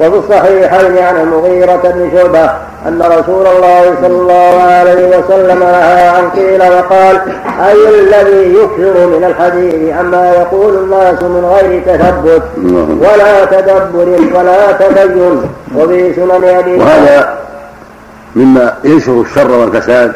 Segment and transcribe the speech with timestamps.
[0.00, 2.44] وفي الصحيحين عن المغيرة بن شعبة
[2.88, 7.20] أن رسول الله صلى الله عليه وسلم نهى عن قيل وقال
[7.68, 12.42] أي الذي يكثر من الحديث عما يقول الناس من غير تثبت؟
[13.00, 15.42] ولا تدبر ولا تبين.
[15.76, 17.38] وفي سنن أبي وهذا
[18.36, 20.12] مما ينشر الشر والفساد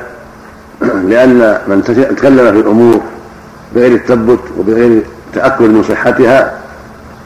[0.82, 1.82] لأن من
[2.16, 3.00] تكلم في الأمور
[3.74, 5.02] بغير التثبت وبغير
[5.34, 6.52] تأكد من صحتها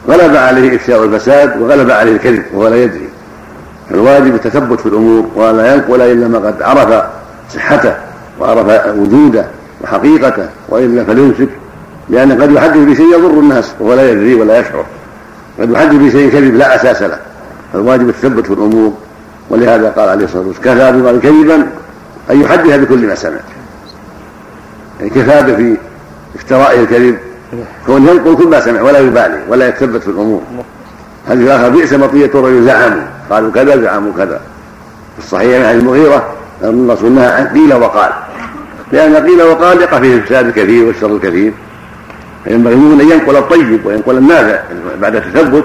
[0.07, 3.09] غلب عليه إفشاء الفساد وغلب عليه الكذب وهو لا يدري.
[3.91, 7.03] الواجب التثبت في الأمور ولا ينقل إلا ما قد عرف
[7.53, 7.93] صحته
[8.39, 9.45] وعرف وجوده
[9.81, 11.49] وحقيقته وإلا فليمسك
[12.09, 14.85] لأن قد يحدث بشيء يضر الناس وهو لا يدري ولا يشعر.
[15.59, 17.19] قد يحدث بشيء كذب لا أساس له.
[17.73, 18.93] فالواجب التثبت في الأمور
[19.49, 21.67] ولهذا قال عليه الصلاة والسلام كفى بمن كذبا
[22.31, 23.39] أن يحدث بكل ما سمع.
[24.99, 25.77] يعني كفى في
[26.35, 27.17] افترائه الكذب
[27.85, 30.41] كون ينقل كل ما سمع ولا يبالي ولا يتثبت في الأمور.
[31.27, 34.41] هذه الآخر بئس مطيه الرجل زعموا قالوا كذا زعموا كذا.
[35.17, 38.11] في الصحيح عن المغيرة أن الرسول نهى عن قيل وقال.
[38.91, 41.53] لأن قيل وقال يقع فيه الفساد الكثير والشر الكثير.
[42.43, 44.59] فينبغي المؤمن أن ينقل الطيب وينقل النافع
[45.01, 45.63] بعد التثبت.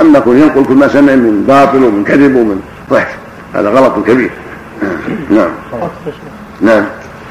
[0.00, 3.14] أما كون ينقل كل ما سمع من باطل ومن كذب ومن فحش
[3.54, 4.30] هذا غلط كبير.
[5.30, 5.50] نعم.
[6.60, 6.84] نعم.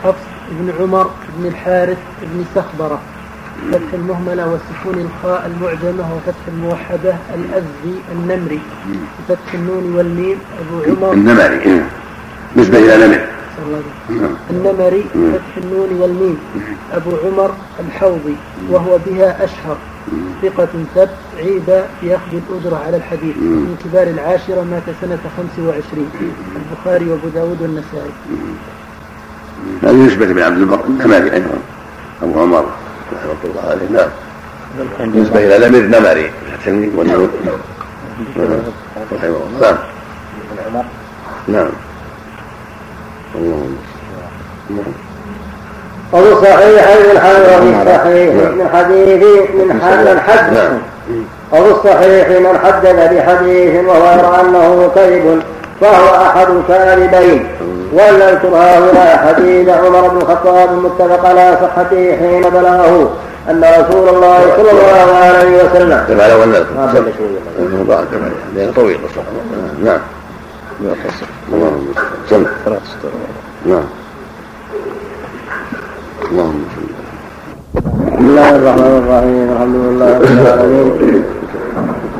[0.03, 0.15] حفص
[0.51, 2.99] بن عمر بن الحارث بن سخبره
[3.71, 8.59] فتح المهملة وسكون الخاء المعجمة وفتح الموحدة الأزدي النمري
[9.29, 11.13] بفتح النون والميم أبو عمر.
[11.13, 11.81] النمري.
[12.57, 13.21] نسبة إلى نمر.
[14.49, 16.37] النمري فتح النون والميم
[16.93, 18.35] أبو عمر الحوضي
[18.69, 19.77] وهو بها أشهر.
[20.41, 23.37] ثقة ثبت عيب يأخذ الأجرة على الحديث.
[23.37, 26.09] من كبار العاشرة مات سنة 25
[26.55, 28.11] البخاري وأبو داود والنسائي.
[29.83, 31.57] هذه نسبة بن عبد البر النمري أيضا.
[32.23, 32.65] أبو عمر.
[33.13, 33.89] رحمة الله عليه.
[33.89, 34.09] نعم.
[34.99, 37.29] بالنسبة إلى الأمير نمري التلميذ والنور.
[39.11, 39.77] رحمه الله.
[40.73, 40.83] نعم.
[41.47, 41.69] نعم.
[43.35, 43.77] اللهم
[46.13, 49.23] وفي الصحيحين وفي الصحيح من حديث
[49.55, 50.79] من حد حد
[51.51, 55.41] وفي الصحيح من حدث بحديث وهو يرى أنه كذب.
[55.81, 57.47] فهو أحد الكاذبين
[57.93, 63.11] ولم هؤلاء حديث عمر بن الخطاب المتفق على صحته حين بلغه
[63.49, 66.05] أن رسول الله صلى الله عليه وسلم.
[66.09, 66.65] ولا لا
[68.55, 68.99] لأنه طويل
[69.83, 69.99] نعم.
[71.53, 71.93] اللهم
[72.29, 72.45] صل.
[73.65, 73.83] نعم.
[76.31, 76.91] اللهم صل.
[78.13, 79.47] بسم الله الرحمن الرحيم.
[79.55, 81.40] الحمد لله رب العالمين.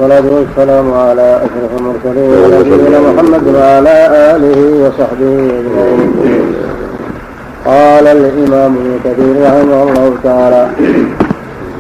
[0.02, 3.96] والصلاة والسلام على أشرف المرسلين نبينا محمد وعلى
[4.36, 6.14] آله وصحبه أجمعين.
[7.66, 10.68] قال الإمام ابن كثير رحمه الله تعالى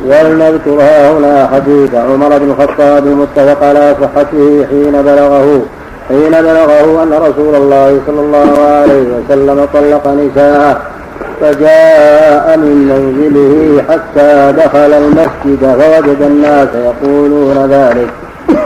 [0.05, 5.61] ولنذكر هنا حديث عمر بن الخطاب المتفق على صحته حين بلغه
[6.09, 10.81] حين بلغه أن رسول الله صلى الله عليه وسلم طلق نساءه
[11.41, 18.09] فجاء من منزله حتى دخل المسجد فوجد الناس يقولون ذلك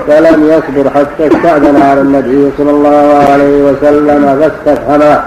[0.08, 5.22] فلم يصبر حتى استأذن على النبي صلى الله عليه وسلم فاستفهمه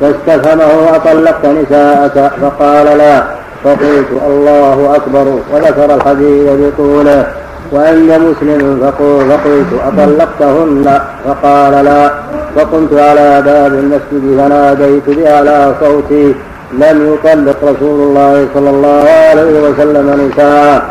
[0.00, 3.22] فاستفهمه أطلقت نساءك فقال لا
[3.64, 7.26] فقلت الله أكبر وذكر الحديث بطوله
[7.72, 8.92] وعند مسلم
[9.30, 12.10] فقلت أطلقتهن فقال لا
[12.56, 16.34] فقمت على باب المسجد فناديت بأعلى صوتي
[16.78, 20.82] لم يطلق رسول الله صلى الله عليه وسلم نساء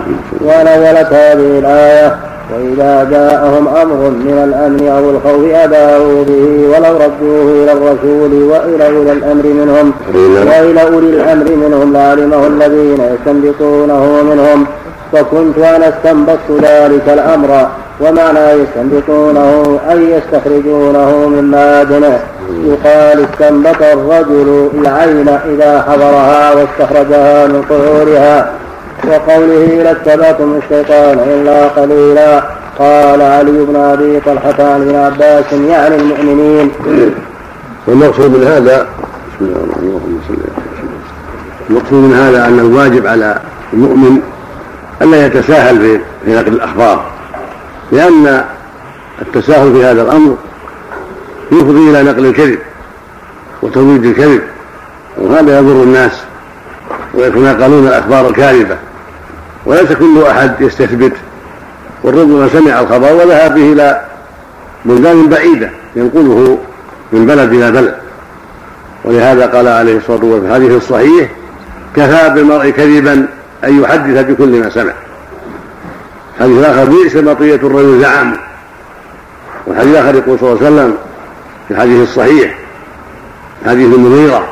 [0.42, 2.16] ونزلت هذه الآية.
[2.54, 9.12] وإذا جاءهم أمر من الأمن أو الخوف أباءوا به ولو ردوه إلى الرسول وإلى أولي
[9.12, 9.94] الأمر منهم
[10.48, 14.66] وإلى أولي الأمر منهم لعلمه الذين يستنبطونه منهم.
[15.14, 17.68] فكنت أنا استنبطت ذلك الأمر
[18.02, 28.52] ومعنى يستنبطونه أي يستخرجونه من معادنه يقال استنبط الرجل العين إذا حضرها واستخرجها من قعورها.
[29.08, 32.44] وقوله لاتبعتم الشيطان إلا قليلا
[32.80, 36.72] قال علي بن أبي طلحة عن ابن عباس يعني المؤمنين.
[37.88, 38.88] والمقصود من هذا
[39.35, 40.53] بسم الله الرحمن الرحيم
[41.70, 43.40] المقصود من هذا أن الواجب على
[43.73, 44.22] المؤمن
[45.02, 47.06] ألا يتساهل في نقل الأخبار
[47.91, 48.44] لأن
[49.22, 50.35] التساهل في هذا الأمر
[51.53, 52.59] يفضي إلى نقل الكذب
[53.61, 54.41] وترويج الكذب
[55.17, 56.11] وهذا يضر الناس
[57.14, 58.78] ويتناقلون الأخبار الكاذبة.
[59.66, 61.14] وليس كل أحد يستثبت
[62.03, 64.02] والرجل سمع الخبر وذهب به إلى
[64.85, 66.58] بلدان بعيدة ينقله
[67.11, 67.96] من بلد إلى بلد.
[69.03, 71.29] ولهذا قال عليه الصلاة والسلام في الحديث الصحيح
[71.96, 73.28] كفى بالمرء كذبا
[73.64, 74.94] أن يحدث بكل ما سمع.
[76.40, 78.38] حديث الآخر بئس مطية الرجل زعامه.
[79.67, 80.97] والحديث الآخر يقول صلى الله عليه وسلم
[81.68, 82.58] في الحديث الصحيح
[83.66, 84.48] حديث المغيرة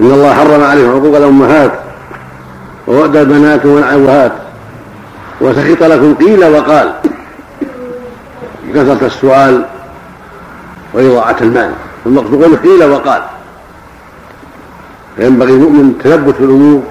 [0.00, 1.72] إن الله حرم عليكم حقوق الأمهات
[2.86, 4.32] وودى البنات والعوهات
[5.40, 6.94] وسخط لكم قيل وقال
[8.74, 9.64] كثرة السؤال
[10.94, 11.72] وإضاعة المال.
[12.06, 13.22] المقصود قيل وقال.
[15.16, 16.82] فينبغي المؤمن التثبت في الأمور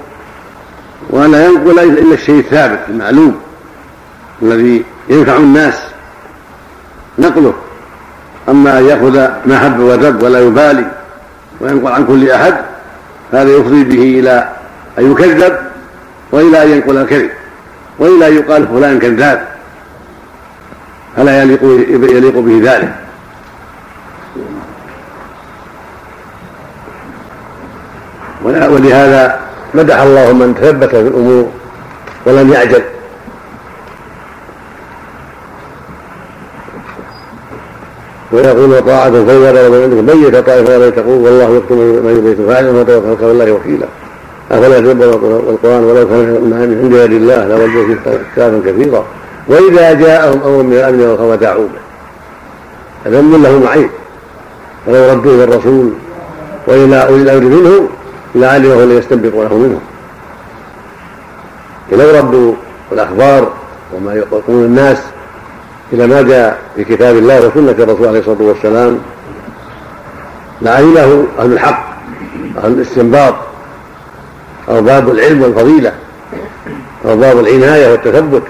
[1.10, 3.40] ولا ينقل إلا الشيء الثابت المعلوم
[4.42, 5.74] الذي ينفع الناس
[7.18, 7.54] نقله.
[8.48, 10.86] أما أن يأخذ ما حب وذب ولا يبالي
[11.60, 12.54] وينقل عن كل أحد
[13.32, 14.48] هذا يفضي به إلى
[14.98, 15.56] أن يكذب
[16.32, 17.30] وإلى أن ينقل الكذب
[17.98, 19.48] وإلى أن يقال فلان كذاب.
[21.16, 21.62] فلا يليق
[22.16, 22.94] يليق به ذلك.
[28.44, 29.40] ولهذا
[29.74, 31.50] مدح الله من تثبت في الأمور
[32.26, 32.82] ولم يعجل.
[38.36, 43.32] ويقول طاعة فوض ومن ميت طائفة ولا تقول والله يكتب من يبيت فاعلا وتوكل على
[43.32, 43.86] الله وكيلا.
[44.50, 45.04] أفلا يتدبر
[45.50, 49.04] القرآن ولو كان من عند غير الله؟ لوجدوا فيه اختلافا كثيرا.
[49.48, 51.80] وإذا جاءهم أمر من الأمن والخوف دعوا به
[53.10, 53.90] ذنب له معين.
[54.86, 55.90] ولو ردوه إلى الرسول
[56.66, 57.88] وإلى أولي الأمر منهم
[58.34, 59.80] لعلمه ليستنبطوا له منهم.
[61.92, 62.52] لو ردوا
[62.92, 63.52] الأخبار
[63.96, 64.98] وما يقولون الناس.
[65.92, 68.98] إلى ما جاء في كتاب الله وسنة الرسول عليه الصلاة والسلام
[70.62, 71.96] لعلمه أهل الحق
[72.58, 73.34] أهل الاستنباط
[74.68, 75.92] أرباب العلم والفضيلة
[77.04, 78.42] أرباب العناية والتثبت.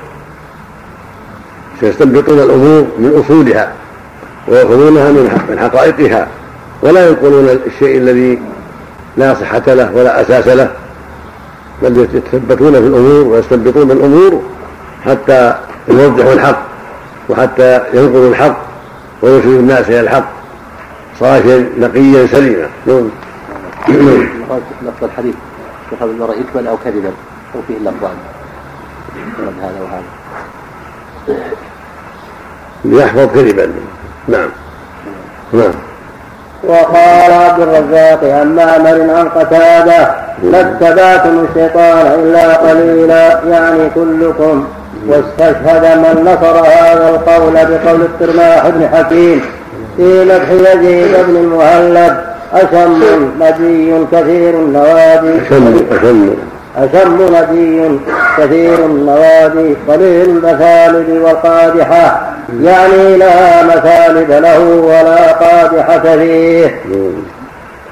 [1.80, 3.72] سيستنبطون الأمور من أصولها
[4.48, 6.28] ويأخذونها من حقائقها
[6.82, 8.42] ولا ينقلون الشيء الذي
[9.16, 10.70] لا صحة له ولا أساس له
[11.82, 14.42] بل يتثبتون في الأمور ويستنبطون الأمور
[15.04, 15.54] حتى
[15.88, 16.65] يوضحوا الحق.
[17.28, 18.56] وحتى ينقلوا الحق
[19.23, 20.28] ويرشدوا الناس إلى الحق.
[21.20, 22.69] صافيا نقيا سليما.
[22.87, 23.11] نعم.
[24.82, 25.34] لفظ الحديث.
[25.93, 27.12] يقال المرء يكمل أو كذبا؟
[27.55, 28.17] أو فيه اللفظان
[29.62, 30.02] هذا وهذا
[32.84, 33.72] ليحفظ كذبا.
[34.29, 34.49] نعم.
[35.52, 35.72] نعم.
[36.64, 44.67] وقال عبد الرزاق عن معمر عن قتادة لاتبعتم الشيطان إلا قليلا يعني كلكم.
[45.08, 49.41] واستشهد من نصر هذا القول بقول الترماح بن حكيم
[49.97, 52.17] في مدح يزيد بن المهلب
[52.53, 53.03] أشم
[53.41, 55.32] نبي كثير النوادي.
[55.47, 56.35] أشم أشم.
[56.76, 57.99] أشم نبي
[58.38, 62.20] كثير النوادي قليل المثالب والقادحة.
[62.62, 66.81] يعني لا مثالب له ولا قادحة فيه.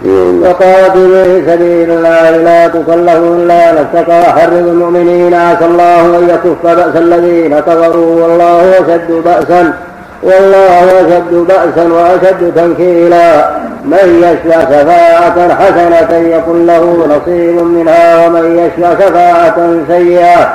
[0.05, 6.97] وقاتل في سبيل الله لا تكلف الا نفسك وحرض المؤمنين عسى الله ان يكف باس
[6.97, 9.73] الذين كفروا والله اشد باسا
[10.23, 13.51] والله اشد باسا واشد تنكيلا
[13.85, 19.56] من يشفع شفاعة حسنة يكن له نصيب منها ومن يشفع شفاعة
[19.89, 20.53] سيئة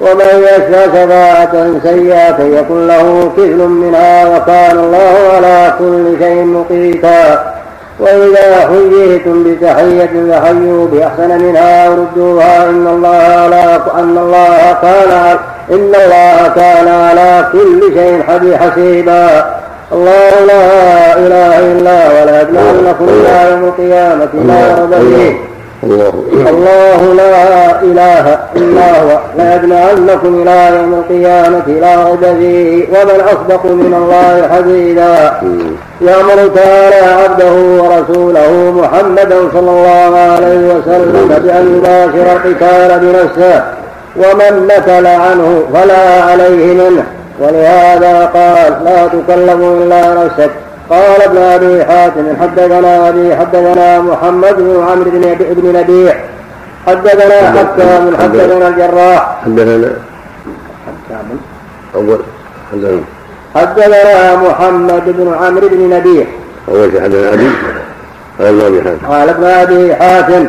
[0.00, 7.57] ومن يشفع شفاعة سيئة يكن له كفل منها وكان الله على كل شيء مقيتا
[8.00, 15.38] وإذا حييتم بتحية فحيوا بأحسن منها وردوها إن الله لا أن الله كان
[15.70, 18.22] إن الله كان على كل شيء
[18.56, 19.54] حسيبا.
[19.92, 25.47] الله لا إله إلا ولا يجمعنكم إلى يوم القيامة لا ريب فيه.
[25.84, 26.12] الله.
[26.50, 29.18] الله لا إله إلا هو.
[29.38, 35.40] ليجمعنكم إلى يوم القيامة لا ريب فيه ومن أصدق من الله حديثا.
[36.00, 43.62] يأمر تعالى عبده ورسوله محمدا صلى الله عليه وسلم بأن يباشر القتال بنفسه
[44.16, 47.04] ومن نكل عنه فلا عليه منه.
[47.40, 50.50] ولهذا قال لا تكلم إلا نفسك.
[50.90, 56.14] قال ابن أبي حاتم حدثنا أبي حدثنا محمد بن عمرو بن نبيع
[56.86, 59.36] حدثنا حكام حدثنا الجراح.
[59.44, 59.92] حدثنا
[60.86, 61.26] حكام.
[61.94, 62.20] اول
[62.72, 63.00] حدثنا
[63.54, 66.26] حدثنا محمد بن عمرو بن نبيع
[66.68, 67.48] أول شيء حدثنا ابي
[69.08, 70.46] قال ابن أبي حاتم.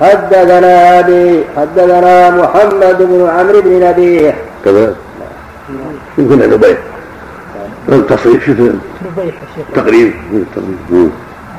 [0.00, 4.94] حدثنا ابي حدثنا محمد بن عمرو بن نبيع كذا.
[6.18, 6.78] يمكن عنده بيت
[7.88, 8.56] التصريف شوف
[9.74, 10.12] تقريب.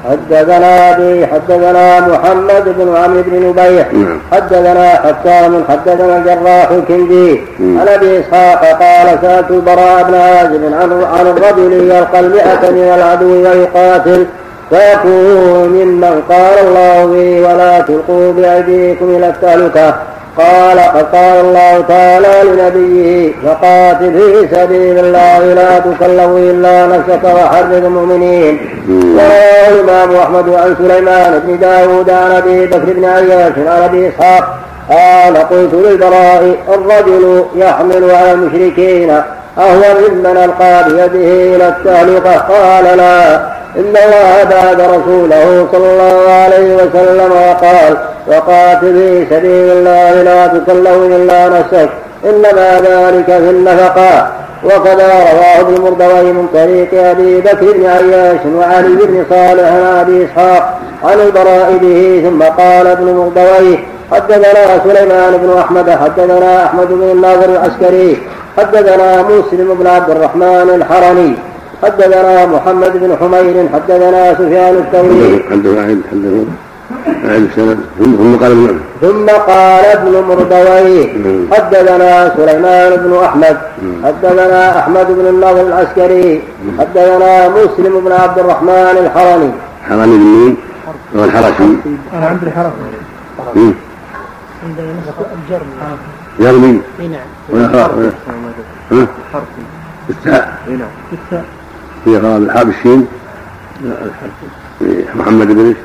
[0.10, 3.94] حدثنا أبي حدثنا محمد بن عمرو بن نبيح.
[3.94, 4.20] نعم.
[4.32, 7.42] حدثنا حكام حدثنا الجراح الكندي.
[7.60, 13.32] عن أبي إسحاق قال سألت البراء بن عازب عن عن الرجل يلقى المئة من العدو
[13.32, 14.26] ويقاتل
[14.70, 19.96] فيكون ممن قال الله به ولا تلقوا بأيديكم إلى التهلكة.
[20.38, 27.74] قال قد قال الله تعالى لنبيه فقاتل في سبيل الله لا تكلف إلا نفسك وحرد
[27.74, 28.60] المؤمنين.
[28.90, 34.58] ورواه الإمام أحمد عن سليمان بن داود عن أبي بكر بن عياش عن أبي إسحاق
[34.90, 39.10] قال قلت للبراء الرجل يحمل على المشركين
[39.58, 43.40] أهو ممن ألقى بيده إلى التهلكة قال لا.
[43.78, 47.98] إن الله بعد رسوله صلى الله عليه وسلم وقال
[48.28, 51.90] وقاتل في سبيل الله لا تكلف إلا نفسك
[52.26, 54.32] إنما ذلك في النفقة.
[54.64, 60.26] وكذا رواه ابن مردوي من طريق أبي بكر بن عياش وعلي بن صالح عن أبي
[60.26, 63.80] إسحاق عن البراء به ثم قال ابن مردوي
[64.12, 71.49] حدثنا سليمان بن أحمد حدثنا أحمد بن الناظر العسكري حدثنا مسلم بن عبد الرحمن الحرمي.
[71.84, 75.44] حدثنا محمد بن حمير حدثنا سفيان الثوري.
[75.50, 75.84] حدثنا
[78.00, 81.08] ثم قال ابن ثم قال ابن مردويه.
[81.54, 83.58] حدثنا سليمان بن أحمد.
[84.04, 86.42] حدثنا أحمد بن النضر العسكري.
[86.80, 89.52] حدثنا مسلم بن عبد الرحمن الحرمي.
[89.90, 90.58] حرمي بن مين؟
[91.16, 91.64] هو الحرشي.
[92.14, 92.74] أنا عندي الحرمي
[94.64, 95.74] عندنا نسخه الجرمي
[96.40, 97.30] جرمي اي نعم
[100.08, 100.88] بالتاء اي نعم.
[101.12, 101.46] بالتاء
[102.04, 103.08] في غرض الحرب الشين
[105.16, 105.76] محمد بن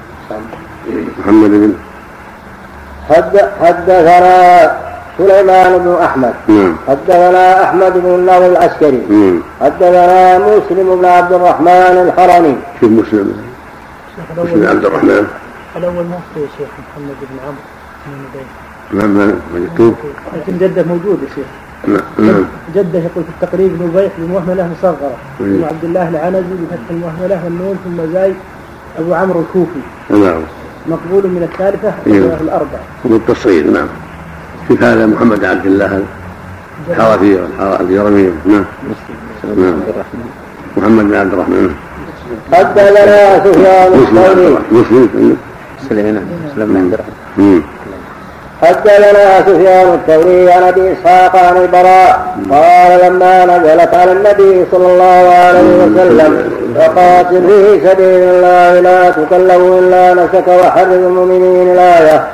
[1.18, 1.74] محمد بن
[3.60, 4.34] حدثنا
[5.18, 6.34] سليمان بن أحمد.
[6.48, 6.76] نعم.
[6.88, 9.02] حدثنا أحمد بن الله العسكري.
[9.10, 9.42] نعم.
[9.60, 12.56] حدثنا مسلم بن عبد الرحمن الحرمي.
[12.80, 13.42] شوف مسلم.
[14.38, 15.26] مسلم عبد الرحمن.
[15.76, 17.62] الأول ما يا شيخ محمد بن عمرو.
[18.92, 19.94] بن ما ما وجدتوه
[20.34, 21.46] لكن جدة موجود يا شيخ.
[22.18, 22.44] نعم.
[22.74, 25.16] جدة يقول في التقريب بن بيح بمهمله مصغرة.
[25.40, 28.32] بن عبد الله العنزي بفتح المهمله والنون ثم زاي
[28.98, 29.80] أبو عمرو الكوفي.
[30.10, 30.42] نعم.
[30.86, 32.38] مقبول من الثالثة إيه.
[32.40, 32.80] الأربعة.
[33.04, 33.86] بالتصغير نعم.
[34.68, 36.02] شوف هذا محمد عبد الله؟
[36.90, 37.38] الحرفي
[37.80, 38.64] الجرمي نعم.
[39.56, 39.74] نعم.
[40.76, 41.74] محمد بن عبد الرحمن.
[42.52, 43.92] حدثنا سفيان
[44.72, 45.36] مسلم.
[45.88, 47.62] سليمان مسلم بن عبد الرحمن.
[48.64, 52.26] حدثنا سفيان الثوري عن أبي إسحاق عن البراء.
[52.50, 59.62] قال لما نزلت على النبي صلى الله عليه وسلم وقاتل في سبيل الله لا تكلف
[59.80, 62.24] إلا نفسك وحرر المؤمنين الآية.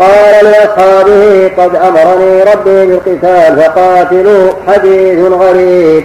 [0.00, 6.04] قال لأصحابه قد أمرني ربي بالقتال فقاتلوا حديث غريب.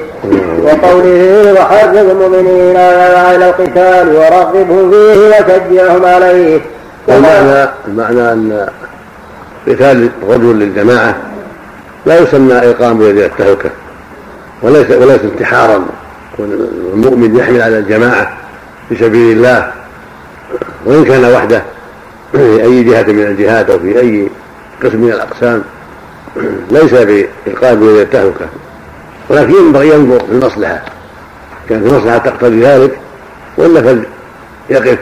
[0.64, 6.60] وقوله وحرر المؤمنين على القتال ورغبهم فيه وشجعهم عليه.
[7.10, 8.68] المعنى المعنى أن
[9.68, 11.16] قتال الرجل للجماعة
[12.06, 13.70] لا يسمى إقام بيد التهلكة
[14.62, 15.86] وليس وليس انتحارا
[16.38, 18.38] والمؤمن يحمل على الجماعة
[18.90, 19.72] في سبيل الله
[20.86, 21.64] وإن كان وحده
[22.32, 24.30] في أي جهة من الجهات أو في أي
[24.84, 25.64] قسم من الأقسام
[26.72, 28.46] ليس بإلقاء بيد التهلكة
[29.30, 30.82] ولكن ينبغي ينظر في المصلحة
[31.70, 32.98] كانت المصلحة تقتضي ذلك
[33.58, 33.82] وإلا
[34.70, 35.00] فليقف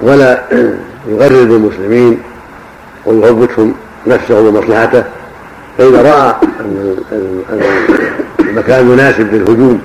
[0.00, 0.42] ولا
[1.08, 2.22] يغرد المسلمين
[3.08, 3.74] ويهوتهم
[4.06, 5.04] نفسه ومصلحته.
[5.78, 6.96] فإذا رأى أن
[8.40, 9.80] المكان مناسب للهجوم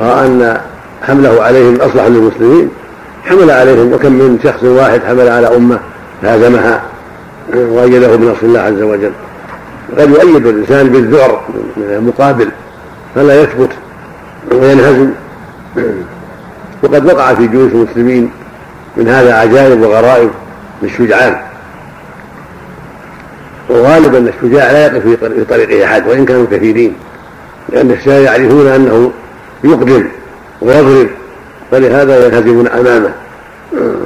[0.00, 0.60] رأى أن
[1.02, 2.68] حمله عليهم أصلح للمسلمين
[3.24, 5.78] حمل عليهم وكم من شخص واحد حمل على أمة
[6.22, 6.82] هازمها
[7.54, 9.12] وأيده بنصر الله عز وجل.
[9.98, 11.42] قد يؤيد الإنسان بالذعر
[11.76, 12.48] من المقابل
[13.14, 13.70] فلا يثبت
[14.52, 15.10] وينهزم.
[16.82, 18.30] وقد وقع في جيوش المسلمين
[18.96, 20.30] من هذا عجائب وغرائب
[20.82, 21.36] للشجعان.
[23.70, 26.94] وغالبا الشجاع لا يقف في طريقه أحد وإن كانوا كثيرين.
[27.68, 29.10] لأن الشجاع يعرفون أنه
[29.64, 30.04] يقدم
[30.62, 31.08] ويضرب
[31.70, 33.12] فلهذا ينهزمون أمامه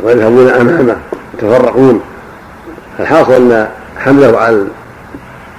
[0.02, 0.96] ويذهبون أمامه
[1.34, 2.00] يتفرقون.
[3.00, 3.68] الحاصل أن
[3.98, 4.64] حمله على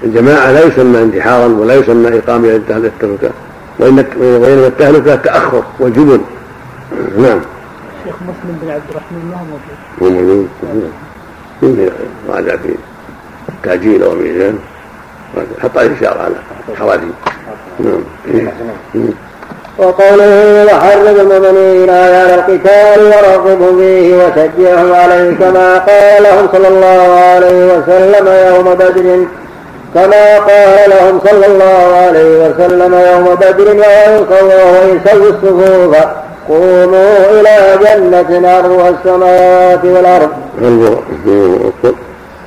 [0.03, 3.29] الجماعة لا يسمى انتحارا ولا يسمى إقامة التهلكة
[3.79, 6.21] وإنما التهلكة تأخر وجبن.
[7.17, 7.39] نعم.
[8.05, 9.37] شيخ مسلم بن عبد الرحمن ما
[10.01, 10.47] هو موجود؟
[11.61, 11.91] موجود
[12.29, 12.75] راجع في
[13.65, 14.57] تاجيل أو ميزان
[15.63, 16.35] حط عليه اشاره على
[16.79, 17.03] حوادث
[17.79, 18.03] نعم.
[19.77, 27.77] وقوله وحرم المؤمنين على القتال ورغبهم فيه وشجعهم عليه كما قال لهم صلى الله عليه
[27.77, 29.25] وسلم يوم بدر.
[29.95, 33.75] كما قال لهم صلى الله عليه وسلم يوم بدر
[34.31, 35.95] وهو يسوي الصفوف.
[36.49, 40.29] قوموا إلى جنة عرضها السماوات والأرض.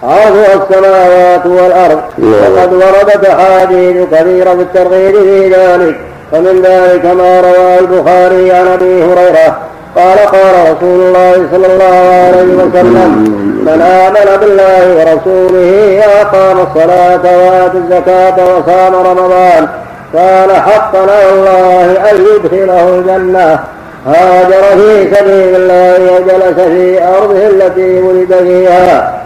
[0.02, 2.00] عرضها السماوات والأرض.
[2.18, 5.96] وقد وردت أحاديث كثيرة في الترغيب في ذلك.
[6.32, 9.58] فمن ذلك ما رواه البخاري عن أبي هريرة.
[9.96, 17.78] قال قال رسول الله صلى الله عليه وسلم من آمن بالله ورسوله وأقام الصلاة وآتى
[17.78, 19.68] الزكاة وصام رمضان
[20.12, 23.58] كان حقا على الله أن يدخله الجنة.
[24.06, 29.17] هاجر في سبيل الله وجلس في أرضه التي ولد فيها.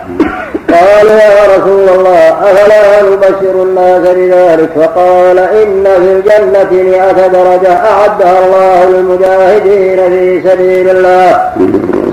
[0.73, 8.39] قال يا رسول الله أفلا نبشر الناس بذلك؟ فقال إن في الجنة مئة درجة أعدها
[8.45, 11.51] الله للمجاهدين في سبيل الله.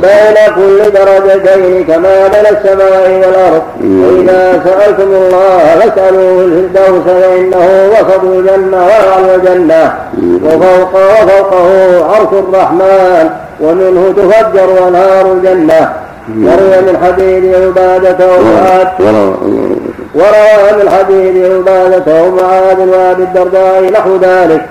[0.02, 3.64] بين كل درجتين كما بين السماء والأرض.
[3.84, 9.94] وإذا سألتم الله فاسألوه الفردوس فإنه وسط الجنة وأعلى الجنة.
[10.46, 11.68] وفوق وفوقه
[12.06, 13.30] عرش الرحمن
[13.62, 15.94] ومنه تفجر أنهار الجنة.
[16.38, 18.88] وروي من حديث عبادة ومعاذ
[20.16, 24.66] وروى من حديث عبادة ومعاذ وأبي الدرداء نحو ذلك.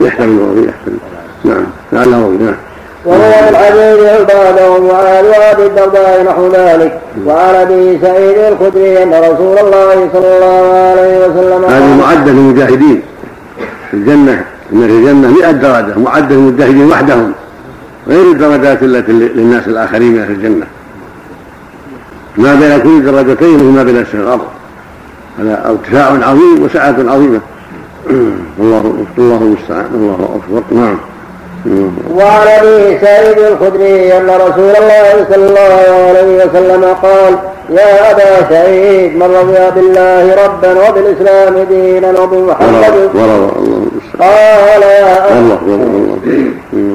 [0.00, 0.98] يحتمل يحتمل.
[1.44, 1.66] نعم.
[1.92, 2.56] لعله نعم.
[3.06, 7.00] وروى من حديث عبادة ومعاذ وأبي الدرداء نحو ذلك.
[7.26, 13.02] وعن أبي سعيد الخدري أن رسول الله صلى الله عليه وسلم هذه معدة للمجاهدين
[13.90, 14.44] في الجنة.
[14.72, 17.32] إن في الجنة 100 درجة معدة للمجاهدين وحدهم.
[18.08, 20.66] غير الدرجات التي للناس الآخرين في الجنة.
[22.36, 24.46] ما بين كل درجتين وما بين السماء والأرض
[25.38, 27.40] هذا ارتفاع عظيم وسعة عظيمة.
[28.60, 29.86] الله الله المستعان.
[29.94, 30.62] الله أكبر.
[30.80, 30.96] نعم.
[32.10, 37.38] وعن أبي سعيد الخدري أن رسول الله صلى الله عليه وسلم قال
[37.70, 43.10] يا ابا سعيد من رضي بالله ربا وبالاسلام دينا وبمحمد
[44.20, 45.26] قال يا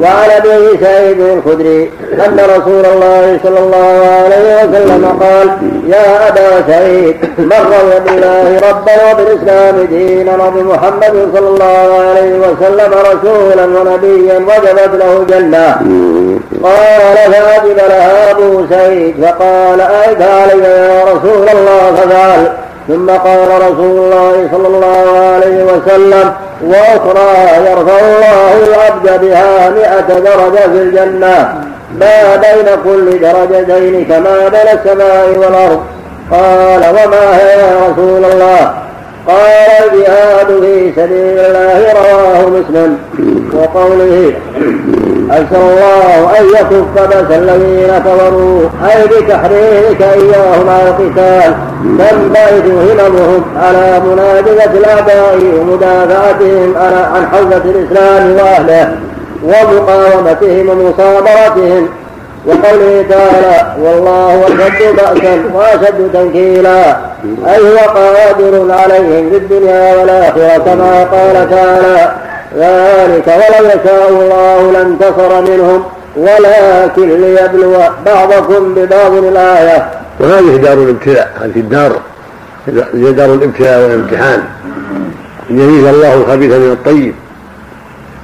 [0.01, 1.89] وعن ابي سعيد الخدري
[2.25, 5.47] ان رسول الله صلى الله عليه وسلم قال
[5.87, 13.65] يا ابا سعيد من رضي بالله ربا وبالاسلام دينا وبمحمد صلى الله عليه وسلم رسولا
[13.65, 15.75] ونبيا وجبت له الجنه
[16.63, 22.51] قال فاجب لها ابو سعيد فقال اعد علي يا رسول الله ففعل
[22.87, 27.31] ثم قال رسول الله صلى الله عليه وسلم وأخرى
[27.69, 31.63] يرفع الله العبد بها مئة درجة في الجنة.
[31.99, 35.83] ما بين كل درجتين كما بين السماء والأرض.
[36.31, 38.73] قال وما هي يا رسول الله؟
[39.27, 42.97] قال الجهاد في سبيل الله رواه مسلم.
[43.53, 44.33] وقوله
[45.31, 48.61] أسأل الله أن يكف بأس الذين كفروا.
[48.85, 51.53] أي بتحريرك إياهم على القتال
[51.99, 56.73] تنبعث هممهم على منادبة الأعداء ومدافعتهم
[57.15, 58.95] عن حوزة الإسلام وأهله
[59.43, 61.89] ومقاومتهم ومصابرتهم.
[62.45, 66.97] وقوله تعالى والله أشد بأسا وأشد تنكيلا.
[67.47, 72.15] أي هو قادر عليهم في الدنيا والآخرة كما قال تعالى
[72.57, 75.83] ذلك ولو يشاء الله لانتصر منهم
[76.15, 77.73] ولكن ليبلو
[78.05, 79.89] بعضكم ببعض الآية.
[80.19, 81.91] وهذه دار الابتلاء هذه الدار
[82.93, 84.43] هي دار الابتلاء والامتحان.
[85.49, 87.13] يميز الله الخبيث من الطيب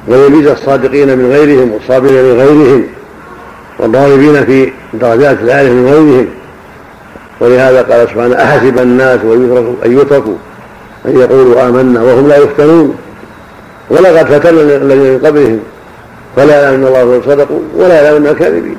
[0.07, 2.83] ويميز الصادقين من غيرهم والصابرين من غيرهم.
[3.79, 6.27] والضاربين في درجات العالم من غيرهم.
[7.39, 9.19] ولهذا قال سبحانه أحسب الناس
[9.85, 10.35] أن يتركوا
[11.05, 12.97] أن يقولوا آمنا وهم لا يفتنون.
[13.89, 15.59] ولقد فتنا الذين من قبلهم
[16.35, 18.77] فلا يعلم الله صدقوا ولا يعلم الكاذبين.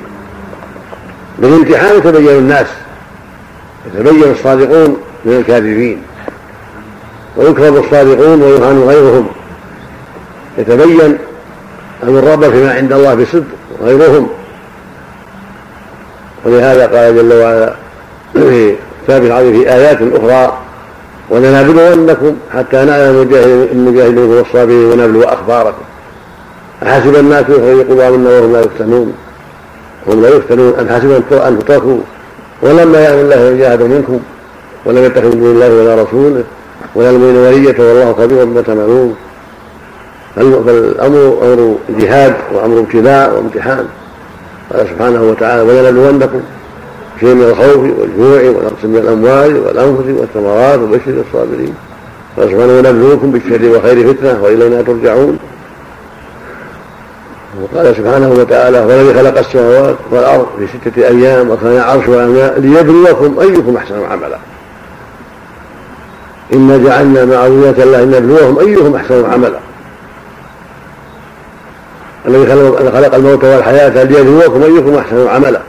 [1.39, 2.67] بالامتحان يتبين الناس
[3.85, 6.01] يتبين الصادقون من الكاذبين.
[7.37, 9.27] ويكرم الصادقون ويهان غيرهم.
[10.57, 11.17] يتبين
[12.03, 13.43] أن الرب فيما عند الله بصدق
[13.83, 14.27] غيرهم.
[16.47, 17.73] ولهذا قال جل وعلا
[18.33, 20.57] في كتاب العظيم في آيات أخرى
[21.29, 23.21] ولنبلونكم حتى نعلم
[23.71, 25.81] المجاهدين والصابرين ونبلو أخباركم
[26.83, 29.13] أحسب الناس يخرجوا منا وهم لا يفتنون.
[30.07, 30.73] وهم لا يفتنون.
[30.79, 31.97] أم حسب أن تتركوا
[32.61, 34.19] ولما يعلم الله من جاهد منكم.
[34.85, 36.43] ولم يتخذوا من الله ولا رسوله.
[36.95, 39.15] ولا المؤمن ولية والله خبير بما تعملون
[40.35, 43.85] فالأمر أمر جهاد وأمر ابتلاء وامتحان.
[44.73, 46.41] قال سبحانه وتعالى ولنبلونكم
[47.19, 51.73] شيء من الخوف والجوع ونقص من الأموال والأنفس والثمرات وبشر الصابرين.
[52.37, 55.39] قال سبحانه ونبلوكم بالشر والخير فتنة وإلينا ترجعون.
[57.61, 63.39] وقال سبحانه وتعالى هو الذي خلق السماوات والأرض في ستة أيام وكان عرشه على ليبلوكم
[63.39, 64.37] أيكم أحسن عملا.
[66.53, 69.59] إنا جعلنا معويه الله لنبلوهم ايهم أحسن عملا.
[72.27, 72.47] الذي
[72.91, 75.59] خلق الموت والحياة ليبلوكم أيكم أحسن عملا.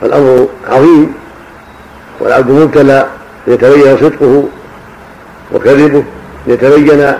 [0.00, 1.14] فالأمر عظيم.
[2.20, 3.06] والعبد مبتلى
[3.46, 4.44] ليتبين صدقه
[5.52, 6.04] وكذبه
[6.46, 7.12] ليتبين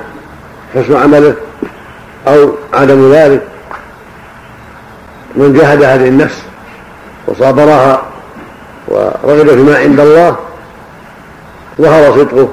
[0.74, 1.34] حسن عمله
[2.28, 3.42] أو عدم ذلك.
[5.36, 6.42] من جهد هذه النفس
[7.26, 8.02] وصابرها
[8.88, 10.36] ورغب فيما عند الله
[11.80, 12.48] ظهر صدقه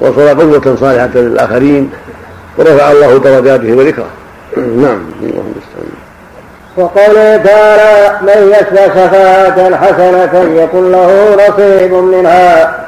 [0.00, 1.90] وصار قدوة صالحة للآخرين
[2.58, 4.06] ورفع الله درجاته وذكره.
[4.58, 5.92] نعم الله المستعان.
[6.76, 12.78] وقوله تعالى من يشفى شفاعة حسنة يكن له نصيب منها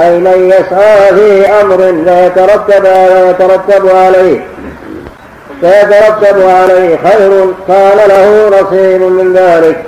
[0.00, 2.84] أي من يسعى في أمر فيترتب
[3.30, 4.46] يترتب عليه
[5.60, 9.84] فيترتب عليه خير كان له نصيب من ذلك.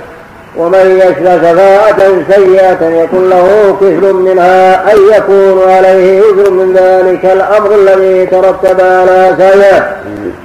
[0.57, 1.99] ومن يشفى شفاعة
[2.35, 9.35] سيئة يكن له كفل منها أي يكون عليه إثر من ذلك الأمر الذي ترتب على
[9.37, 9.97] سعيه.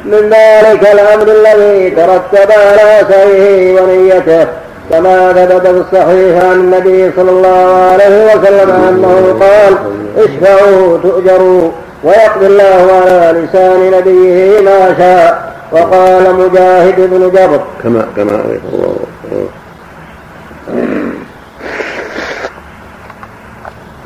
[0.05, 4.47] من ذلك الأمر الذي ترتب على سعيه ونيته
[4.91, 9.77] كما ثبت في الصحيح عن النبي صلى الله عليه وسلم أنه قال
[10.17, 11.71] اشفعوا تؤجروا
[12.05, 15.57] ويقضي الله على لسان نبيه ما شاء.
[15.73, 17.61] وقال مجاهد بن جبر.
[17.83, 18.97] كما كما الله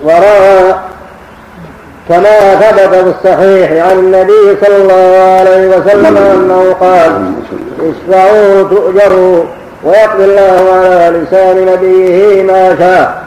[0.04, 0.74] وروى
[2.08, 7.32] كما ثبت في الصحيح عن النبي صلى الله عليه وسلم أنه قال
[7.80, 9.44] اشفعوا تؤجروا
[9.84, 13.22] ويقضي الله على لسان نبيه ما شاء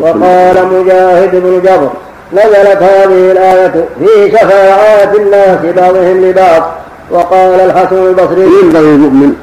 [0.00, 1.90] وقال مجاهد بن جبر
[2.32, 6.62] نزلت هذه الآية في شفاعات الناس بعضهم لبعض
[7.10, 9.34] وقال الحسن البصري ينبغي المؤمن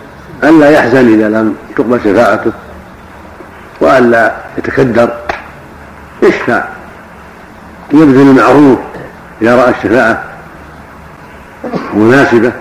[0.43, 2.51] ألا يحزن إذا لم تقبل شفاعته
[3.81, 5.09] وألا يتكدر؟
[6.21, 6.63] يشفع
[7.93, 8.79] يبذل المعروف
[9.41, 10.23] إذا رأى الشفاعة
[11.93, 12.51] مناسبة.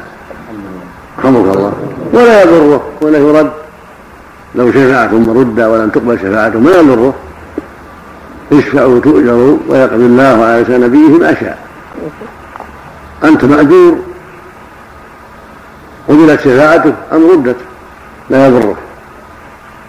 [1.19, 1.73] رحمك الله.
[2.13, 3.51] ولا يضره ولا يرد.
[4.55, 7.15] لو شفع ثم رد ولم تقبل شفاعته ما يضره.
[8.53, 11.59] اشفعوا تؤجروا ويقضي الله على لسان نبيه ما شاء.
[13.25, 13.99] أنت مأجور.
[16.09, 17.57] قبلت شفاعته أم ردت؟
[18.31, 18.77] لا يضرك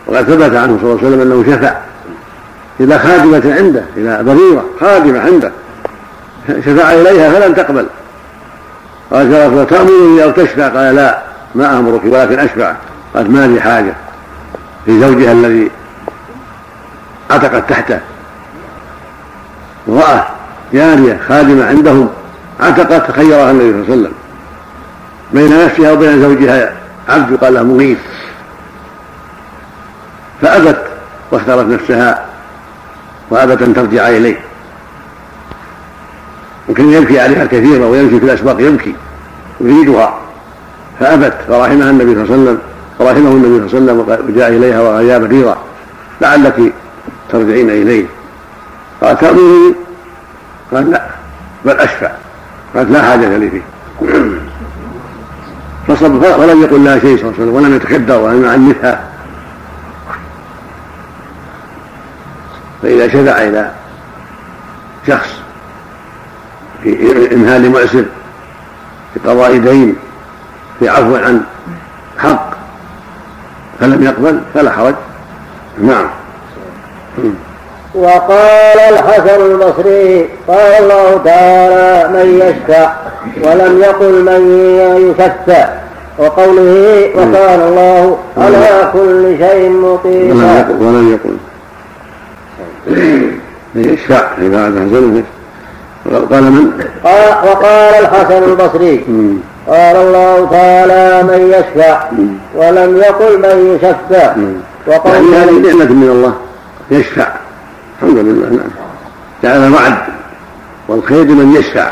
[0.08, 1.91] وقد ثبت عنه صلى الله عليه وسلم أنه شفع.
[2.82, 5.52] إلى خادمة عنده إلى ضريرة خادمة عنده.
[6.48, 7.86] شفع إليها فلم تقبل.
[9.12, 11.22] قال رسول تأمرني أو تشفع قال لا
[11.56, 12.74] ما أمرك ولكن أشفع.
[13.16, 13.94] قالت ما لي حاجة.
[14.86, 15.72] في زوجها الذي
[17.32, 18.00] عتقت تحته.
[19.90, 20.28] امرأة
[20.74, 22.10] جارية خادمة عندهم
[22.60, 24.14] عتقت خيرها النبي صلى الله عليه وسلم.
[25.34, 26.74] بين نفسها وبين زوجها
[27.10, 27.98] عبد يقال له مغيث.
[30.42, 30.84] فأبت
[31.32, 32.31] واختارت نفسها.
[33.32, 34.40] وأبت أن ترجع إليه.
[36.70, 38.96] وكان يبكي عليها كثيرا ويمشي في الأسواق يبكي
[39.62, 40.20] يريدها.
[41.00, 42.60] فأبت فرحمها النبي صلى الله عليه وسلم
[43.00, 45.58] فرحمه النبي صلى الله عليه وسلم وجاء إليها وغيا بريرا
[46.22, 46.74] لعلك
[47.32, 48.06] ترجعين إليه.
[49.02, 49.76] قال تأمرني؟
[50.74, 51.06] قال لا
[51.66, 52.12] بل أشفع.
[52.76, 53.62] قالت لا حاجة لي فيه.
[56.38, 59.11] ولم يقل لها شيء صلى الله عليه وسلم ولم يتكدر ولم يعنفها.
[62.82, 63.72] فإذا شفع إلى
[65.08, 65.30] شخص
[66.84, 68.06] في إمهال مؤسر
[69.14, 69.96] في قضاء دين
[70.80, 71.42] في عفو عن
[72.18, 72.52] حق
[73.80, 74.96] فلم يقبل فلا حرج.
[75.82, 76.08] نعم.
[77.96, 82.94] وقال الحسن البصري قال الله تعالى من يشفع
[83.44, 84.42] ولم يقل من
[85.20, 85.70] يشفع
[86.18, 91.38] وقوله وكان الله على كل شيء مقيتا ولم يقل.
[93.76, 95.24] يشفع إذا حسن
[96.32, 99.06] قال من؟ قال وقال الحسن البصري.
[99.68, 102.04] قال الله تعالى من يشفع
[102.56, 104.36] ولم يقل من يشفع.
[104.88, 106.36] وقال يعني هذه نعمة من الله
[106.92, 107.28] يشفع.
[108.02, 108.70] الحمد لله نعم.
[109.44, 109.98] جعل وعد
[110.88, 111.92] والخير لمن يشفع.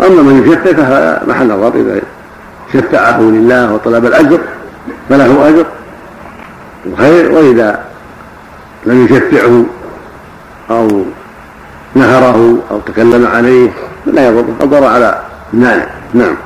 [0.00, 2.00] أما من يشفع فهذا محل نظر إذا
[2.72, 4.38] شفعه لله وطلب الأجر
[5.08, 5.66] فله أجر.
[6.92, 7.84] وخير وإذا
[8.86, 9.64] لم يشفعه
[10.70, 10.88] أو
[11.94, 13.70] نهره أو تكلم عليه
[14.06, 15.18] فلا يضر الضر على
[15.54, 16.36] المانع نعم.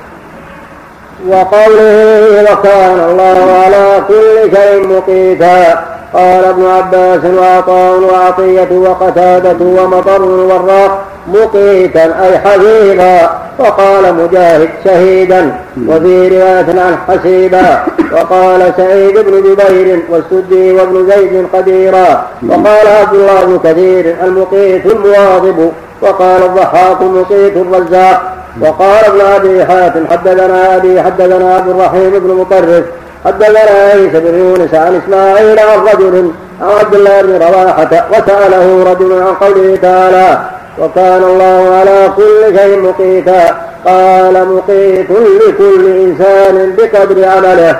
[1.28, 5.85] وقوله وكان الله على كل شيء مقيتا.
[6.14, 15.54] قال ابن عباس وعطاء وعطية وقتادة ومطر والراق مقيتا أي حفيظا وقال مجاهد شهيدا
[15.88, 23.44] وفي رواية عن حسيبا وقال سعيد بن جبير والسدي وابن زيد قديرا وقال عبد الله
[23.44, 28.22] بن كثير المقيت المواظب وقال الضحاك مقيت الرزاق
[28.60, 32.84] وقال ابن أبي حاتم حدثنا أبي حدثنا عبد الرحيم بن مطرف
[33.24, 33.58] حدثنا
[33.92, 39.34] عيسى بن يونس عن إسماعيل عن رجل عن عبد الله بن رواحة وسأله رجل عن
[39.34, 40.38] قوله تعالى
[40.80, 43.44] وكان الله على كل شيء مقيتا.
[43.86, 47.76] قال مقيت لكل إنسان بقدر عمله.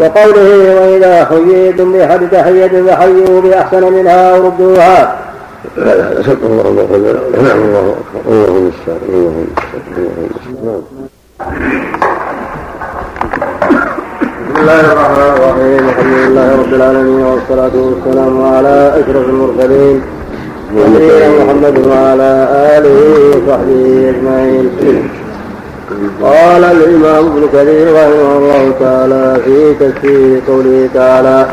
[0.00, 0.50] وقوله
[0.80, 5.16] وإذا حييتم بأحد تحية فحيوا بأحسن منها أو ردوها
[5.76, 5.96] الله
[6.94, 7.94] الله نعم الله.
[8.00, 9.00] اكبر الله المستعان.
[9.08, 9.32] الله
[10.18, 10.82] المستعان.
[14.46, 15.88] بسم الله الرحمن الرحيم.
[15.88, 20.02] الحمد لله رب العالمين والصلاة والسلام على أشرف المرسلين.
[20.76, 22.30] نبينا محمد وعلى
[22.76, 22.98] آله
[23.30, 24.70] وصحبه أجمعين.
[26.22, 31.46] قال الإمام ابن كثير رحمه الله تعالى في تفسير قوله تعالى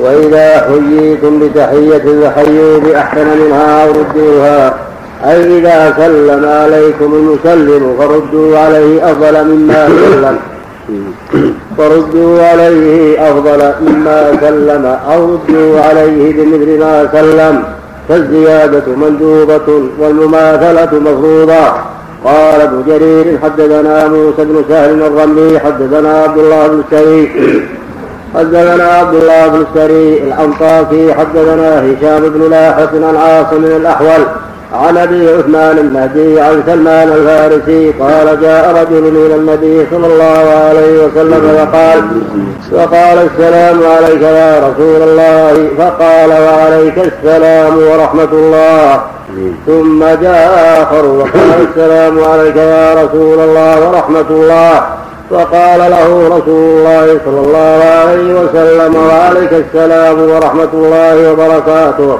[0.00, 4.74] وإذا حييتم بتحية فحيوا بأحسن منها أو ردوها
[5.24, 10.36] أي إذا سلم عليكم المسلم فردوا عليه أفضل مما سلم.
[11.78, 17.62] فردوا عليه أفضل مما سلم أو ردوا عليه بمثل ما سلم.
[18.08, 21.64] فالزيادة مندوبة والمماثلة مفروضة.
[22.24, 27.30] قال ابن جرير حدثنا موسى بن سهل الرملي حدثنا عبد الله بن السري
[28.34, 34.26] حدثنا عبد الله بن السري الأنطاكي حدثنا هشام بن لاحق عن عاصم الأحول
[34.74, 41.06] عن أبي عثمان المهدي عن سلمان الفارسي قال جاء رجل إلى النبي صلى الله عليه
[41.06, 42.02] وسلم وقال
[42.72, 45.68] وقال السلام عليك يا رسول الله.
[45.78, 49.00] فقال وعليك السلام ورحمة الله.
[49.66, 54.82] ثم جاء آخر وقال السلام عليك يا رسول الله ورحمة الله.
[55.30, 62.18] فقال له رسول الله صلى الله عليه وسلم وعليك السلام ورحمة الله وبركاته.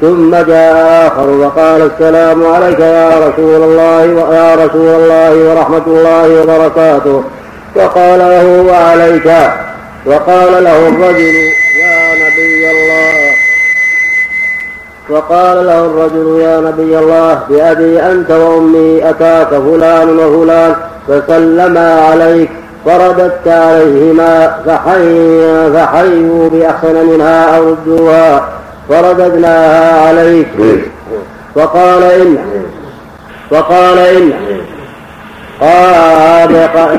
[0.00, 4.02] ثم جاء آخر وقال السلام عليك يا رسول الله
[4.34, 7.24] يا رسول الله ورحمة الله وبركاته.
[7.74, 9.26] فقال له وعليك
[10.06, 11.34] وقال له الرجل
[11.82, 13.34] يا نبي الله.
[15.10, 20.74] وقال له الرجل يا نبي الله بأبي أنت وأمي أتاك فلان وفلان
[21.08, 22.50] فسلما عليك
[22.86, 24.34] فرددت عليهما
[25.74, 28.48] فحيوا بأحسن منها أو ردوها.
[28.88, 30.48] فرددناها عليك.
[31.54, 32.38] فقال إن.
[33.50, 34.32] فقال إن.
[35.60, 36.56] قال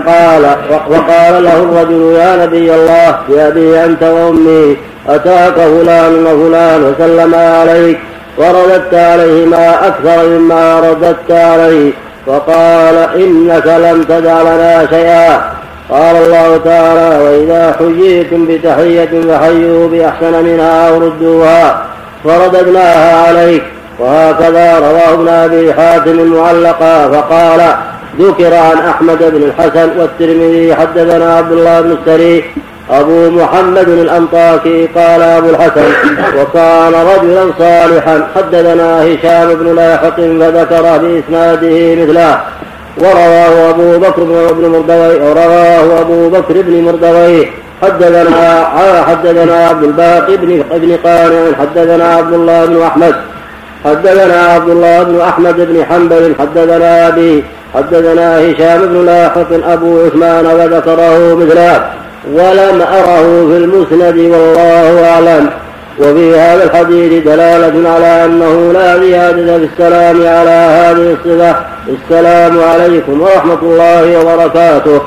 [0.08, 0.46] قال
[0.90, 4.78] وقال له الرجل يا نبي الله بأبي أنت وأمي
[5.10, 8.00] أتاك فلان وفلان وسلم عليك
[8.38, 11.92] ورددت عليهما أكثر مما رددت عليه
[12.28, 15.55] فقال إنك لم تدع لنا شيئا.
[15.90, 21.86] قال الله تعالى وإذا حييتم بتحية فحيوا بأحسن منها أو ردوها
[22.24, 23.64] فرددناها عليك
[24.00, 27.76] وهكذا رواه ابن أبي حاتم معلقا فقال
[28.20, 32.44] ذكر عن أحمد بن الحسن والترمذي حدثنا عبد الله بن السري
[32.92, 35.92] أبو محمد الأنطاكي قال أبو الحسن
[36.38, 42.40] وكان رجلا صالحا حدثنا هشام بن لاحق فذكر بإسناده مثله
[42.98, 47.48] ورواه أبو بكر بن مردوي ورواه أبو بكر بن مردوي
[47.82, 48.66] حدثنا
[49.08, 53.16] حدثنا عبد الباقي بن ابن قانع حدثنا عبد الله بن أحمد.
[53.86, 56.36] حدثنا عبد الله بن أحمد بن حنبل.
[56.40, 59.72] حدثنا أبي حدثنا هشام بن لاحق.
[59.72, 61.90] أبو عثمان وذكره مثله.
[62.34, 65.50] ولم أره في المسند والله أعلم.
[66.00, 71.66] وفي هذا الحديث دلالة على أنه لا زيادة في السلام على هذه الصفة.
[71.88, 75.02] السلام عليكم ورحمة الله وبركاته.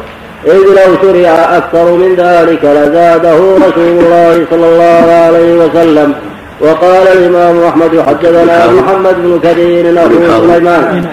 [0.47, 6.15] إذ لو شرع أكثر من ذلك لزاده رسول الله صلى الله عليه وسلم.
[6.61, 10.15] وقال الإمام أحمد حدثنا محمد بن كثير أبو
[10.49, 11.07] سليمان.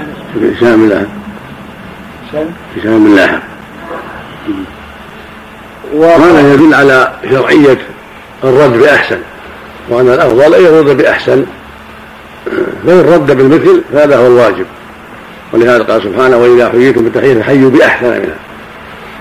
[0.57, 1.05] هشام لاحق
[2.77, 3.39] هشام لاحق
[5.93, 7.77] وهذا يدل على شرعية
[8.43, 9.17] الرد بأحسن.
[9.89, 11.45] وأن الأفضل أن يرد بأحسن.
[12.85, 14.65] فإن رد بالمثل فهذا هو الواجب.
[15.53, 18.35] ولهذا قال سبحانه وإذا حييتم بتحية فحيوا بأحسن منها.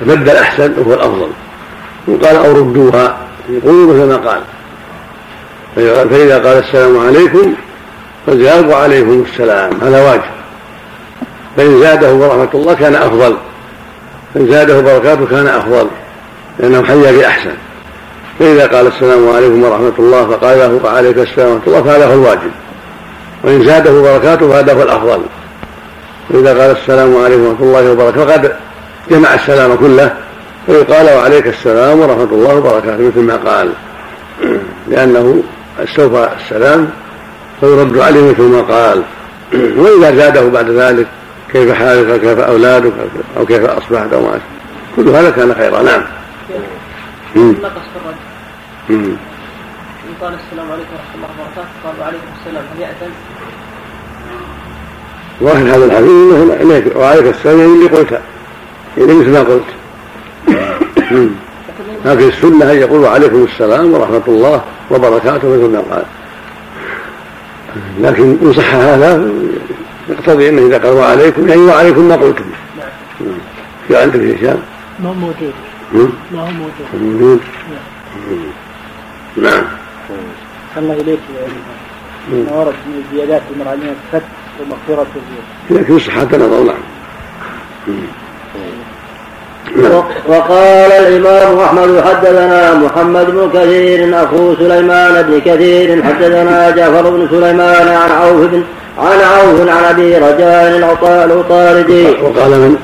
[0.00, 1.28] فمد الأحسن هو الأفضل.
[2.08, 3.18] وقال أو ردوها.
[3.50, 4.40] يقولوا مثل ما قال.
[6.10, 7.54] فإذا قال السلام عليكم
[8.26, 9.72] فزادوا عليكم السلام.
[9.82, 10.34] هذا واجب.
[11.56, 13.36] فإن زاده ورحمة الله كان أفضل.
[14.34, 15.86] فإن زاده بركاته كان أفضل.
[16.58, 17.54] لأنه حيا بأحسن.
[18.38, 22.50] فإذا قال السلام عليكم ورحمة الله فقال له وعليك السلام ورحمة الله فهذا هو الواجب.
[23.44, 25.20] وإن زاده بركاته فهذا هو الأفضل.
[26.30, 28.52] وإذا قال السلام عليكم ورحمة الله وبركاته فقد
[29.10, 30.14] جمع السلام كله
[30.66, 33.70] فيقال وعليك السلام ورحمة الله وبركاته مثل ما قال.
[34.88, 35.42] لأنه
[35.78, 36.90] استوفى السلام
[37.60, 39.02] فيرد عليه مثل ما قال.
[39.52, 41.06] وإذا زاده بعد ذلك
[41.52, 42.92] كيف حالك كيف أولادك
[43.38, 44.38] أو كيف أصبحت أو ما
[44.96, 45.82] كل هذا كان خيرا.
[45.82, 46.02] نعم.
[47.36, 47.98] نقص في
[48.90, 49.16] الرجل
[50.20, 51.68] قال السلام عليكم ورحمة الله وبركاته.
[51.84, 52.64] قال وعليكم السلام.
[52.74, 53.12] هل يأذن؟
[55.42, 58.20] ظاهر هذا الحديث إنه وعليك السلام اللي قلت.
[58.98, 59.64] يعني مثل ما قلت.
[62.04, 66.04] لكن السنة أن يقول وعليكم السلام ورحمة الله وبركاته مثل ما قال.
[68.00, 69.30] لكن إن صح هذا
[70.08, 72.44] يقتضي أنه إذا قال وعليكم يعني وعليكم ما قلتم.
[72.78, 73.28] نعم.
[73.88, 74.58] في عندك هشام؟
[75.00, 75.54] ما هو موجود.
[75.92, 77.40] ما هو موجود موجود
[79.36, 79.64] نعم
[80.76, 81.20] الله إليك
[82.32, 84.28] ما ورد من الزيادات المرعية الفتح
[84.60, 85.06] ومغفرة
[85.70, 86.74] لكن صحة نظر
[89.76, 90.02] نعم.
[90.28, 97.88] وقال الإمام أحمد حدثنا محمد بن كثير أخو سليمان بن كثير حدثنا جعفر بن سليمان
[97.88, 98.64] عن عوف بن
[98.98, 100.76] عن عوف عن أبي رجاء
[101.26, 102.76] العطاردي وقال من؟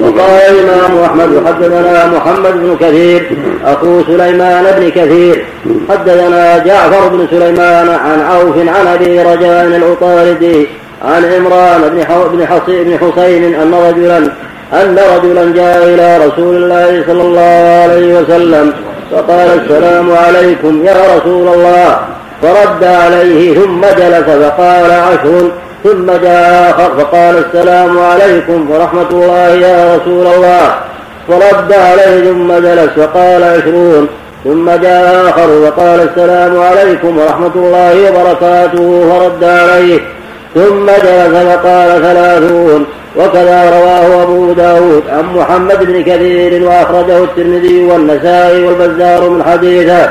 [0.00, 3.30] وقال الإمام أحمد حدثنا محمد بن كثير
[3.64, 5.44] أخو سليمان بن كثير.
[5.90, 10.66] حدثنا جعفر بن سليمان عن عوف عن أبي رجاء العطاردي
[11.04, 14.18] عن عمران بن بن بن حسين أن رجلا
[14.72, 18.72] أن رجلا جاء إلى رسول الله صلى الله عليه وسلم
[19.10, 22.13] فقال السلام عليكم يا رسول الله.
[22.42, 25.50] فرد عليه ثم جلس فقال عشر
[25.84, 30.74] ثم جاء آخر فقال السلام عليكم ورحمة الله يا رسول الله.
[31.28, 34.08] فرد عليه ثم جلس فقال عشرون
[34.44, 40.00] ثم جاء آخر وقال السلام عليكم ورحمة الله وبركاته فرد عليه.
[40.54, 48.64] ثم جلس فقال ثلاثون وكذا رواه أبو داود عن محمد بن كثير وأخرجه الترمذي والنسائي
[48.64, 50.08] والبزار من حديثه.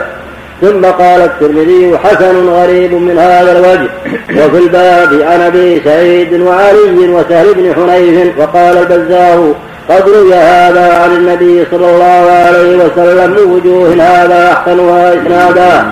[0.64, 3.90] ثم قال الترمذي حسن غريب من هذا الوجه.
[4.32, 9.54] وفي الباب عن أبي سعيد وعلي وسهل بن حنيف وقال البزار
[9.90, 15.92] قد روي هذا عن النبي صلى الله عليه وسلم من وجوه هذا احسنها اسنادا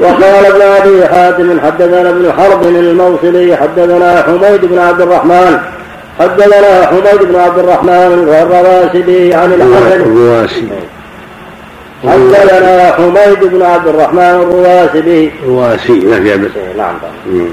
[0.00, 5.58] وقال ابن أبي حاتم حدثنا ابن حرب الموصلي حدثنا حميد بن عبد الرحمن.
[6.20, 10.00] حدثنا حميد بن عبد الرحمن الرواسبي عن الحسن.
[12.08, 15.30] حدثنا حميد بن عبد الرحمن الرواسي.
[15.44, 16.00] الرواسي
[16.48, 16.94] في نعم.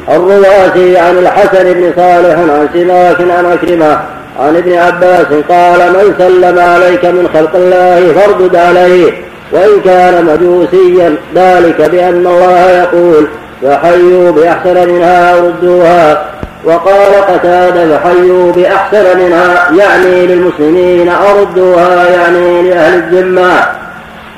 [0.09, 3.99] الرواسي عن الحسن بن صالح عن سماك عن أكرمة
[4.39, 9.11] عن ابن عباس قال من سلم عليك من خلق الله فاردد عليه
[9.51, 13.27] وإن كان مجوسيا ذلك بأن الله يقول
[13.61, 16.25] فحيوا بأحسن منها ردوها
[16.65, 23.80] وقال قتادة فحيوا بأحسن منها يعني للمسلمين أردوها يعني لأهل الذمة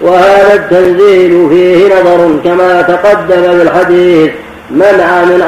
[0.04, 4.32] وهذا التنزيل فيه نظر كما تقدم في الحديث.
[4.72, 5.42] منع من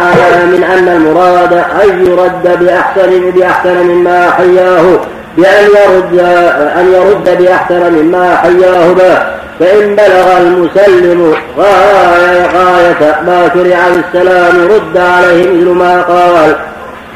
[0.51, 4.99] من أن المراد أن يرد بأحسن بأحسن مما حياه
[5.37, 6.19] بأن يرد
[6.79, 9.17] أن يرد بأحسن مما حياه به.
[9.59, 16.55] فإن بلغ المسلم غاية, غاية ما شرع بالسلام رد عليه مثل ما قال.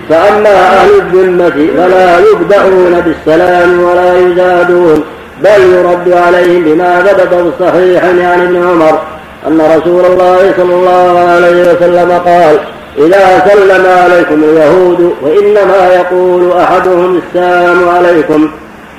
[0.09, 5.03] فأما أهل الذمة فلا يبدأون بالسلام ولا يزادون.
[5.43, 8.99] بل يرد عليهم بما ثبت الصحيح عن ابن عمر
[9.47, 12.59] أن رسول الله صلى الله عليه وسلم قال
[12.97, 18.49] إذا سلم عليكم اليهود وإنما يقول أحدهم السلام عليكم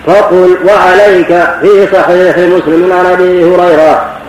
[0.07, 1.27] فقل وعليك
[1.61, 4.20] في صحيح مسلم عن أبي هريرة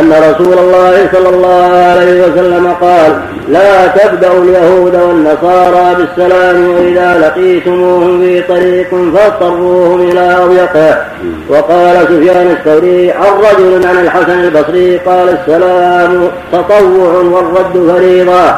[0.00, 8.20] أن رسول الله صلى الله عليه وسلم قال لا تبدأوا اليهود والنصارى بالسلام وإذا لقيتموهم
[8.20, 11.04] في طريق فاضطروهم إلى أضيقه
[11.48, 18.54] وقال سفيان الثوري عن رجل عن الحسن البصري قال السلام تطوع والرد فريضة.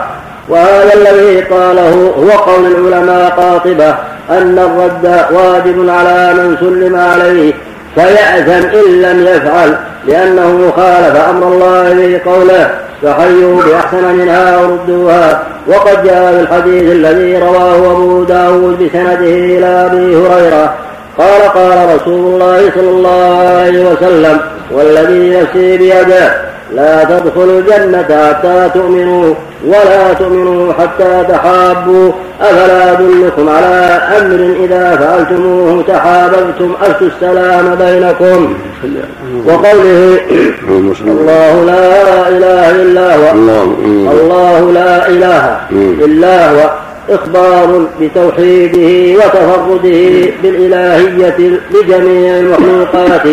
[0.49, 3.95] وهذا الذي قاله هو قول العلماء قاطبة
[4.31, 7.53] أن الرد واجب على من سلم عليه
[7.95, 9.77] فيأثم إن لم يفعل
[10.07, 12.71] لأنه خالف أمر الله في قوله
[13.03, 20.17] فحيوا بأحسن منها وردوها وقد جاء في الحديث الذي رواه أبو داود بسنده إلى أبي
[20.17, 20.75] هريرة
[21.19, 26.44] قال قال رسول الله صلى الله عليه وسلم والذي نفسي بيده
[26.75, 29.35] لا تدخلوا الجنة حتى تؤمنوا
[29.67, 32.13] ولا تؤمنوا حتى تحابوا.
[32.41, 38.55] أفلا أدلكم على أمر إذا فعلتموه تحاببتم؟ أفتوا السلام بينكم.
[39.47, 40.21] وقوله
[41.07, 43.31] الله لا إله إلا هو.
[44.11, 45.61] الله لا إله
[46.05, 46.71] إلا هو.
[47.11, 53.27] إخبار بتوحيده وتفرده بالإلهية لجميع المخلوقات.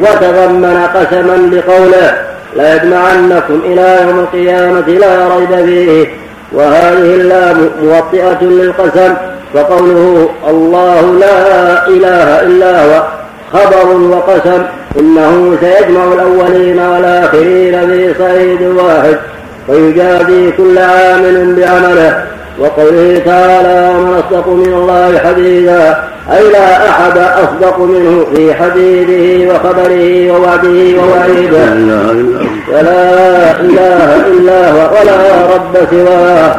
[0.00, 6.06] وتضمن قسما بقوله ليجمعنكم إلى يوم القيامة لا ريب فيه.
[6.52, 9.14] وهذه اللام موطئة للقسم
[9.54, 13.02] فقوله الله لا إله إلا هو
[13.52, 14.62] خبر وقسم
[14.98, 19.16] إنه سيجمع الأولين والآخرين في صعيد واحد
[19.68, 22.24] ويجازي كل عامل بعمله.
[22.58, 30.32] وقوله تعالى ومن أصدق من الله حديثا أي لا أحد أصدق منه في حديثه وخبره
[30.32, 31.64] ووعده ووعيده.
[32.68, 36.54] ولا إله إلا هو ولا رب سواه.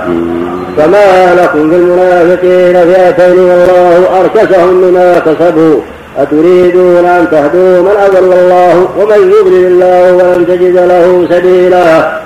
[0.78, 5.82] فما لكم بالمنافقين فئتين والله أركسهم بما كسبوا.
[6.18, 12.22] أتريدون أن تهدوا من أضل الله ومن يضلل الله ولن تجد له سبيلا.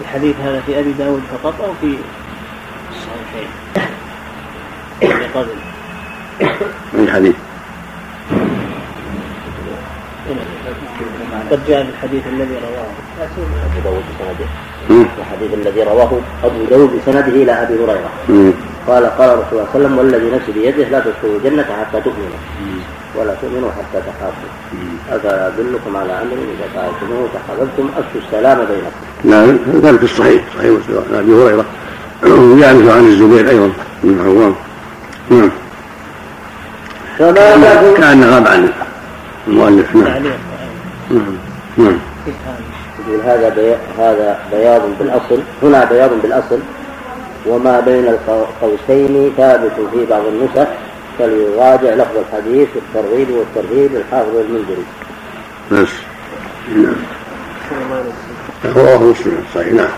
[0.00, 1.96] الحديث هذا في أبي داود فقط أو في
[2.90, 3.48] الصحيحين
[5.02, 5.46] قبل
[6.98, 7.34] أي حديث.
[11.50, 12.90] قد جاء في الحديث الذي رواه.
[13.22, 14.46] أبو داود بسنده.
[15.18, 18.10] الحديث الذي رواه أبو داود بسنده إلى أبي هريرة.
[18.88, 22.00] قال قال رسول الله صلى الله عليه وسلم والذي نفسي بيده لا تدخلوا الجنة حتى
[22.00, 22.40] تؤمنوا.
[23.16, 24.50] ولا تؤمنوا حتى تحابوا
[25.10, 29.02] أفلا أدلكم على أمر إذا فعلتموه تحاببتم أفشوا السلام بينكم.
[29.24, 31.64] نعم ذلك الصحيح صحيح مسلم أبي هريرة
[32.52, 33.70] ويعرف عن الزبير أيضا
[34.04, 34.54] بن عوام.
[35.30, 35.50] نعم.
[37.98, 38.70] كان غاب عن
[39.48, 40.22] المؤلف نعم.
[41.10, 41.36] نعم.
[41.76, 41.98] نعم.
[43.08, 43.74] يقول هذا بي...
[43.98, 45.42] هذا بياض بالأصل.
[45.62, 46.58] هنا بياض بالأصل.
[47.46, 50.68] وما بين القوسين ثابت في بعض النسخ
[51.18, 54.84] فليراجع لفظ الحديث الترغيب والترهيب الحافظ المنذري.
[55.72, 55.88] بس.
[56.68, 56.96] نعم.
[58.76, 59.44] رواه مسلم.
[59.54, 59.72] صحيح.
[59.72, 59.88] نعم.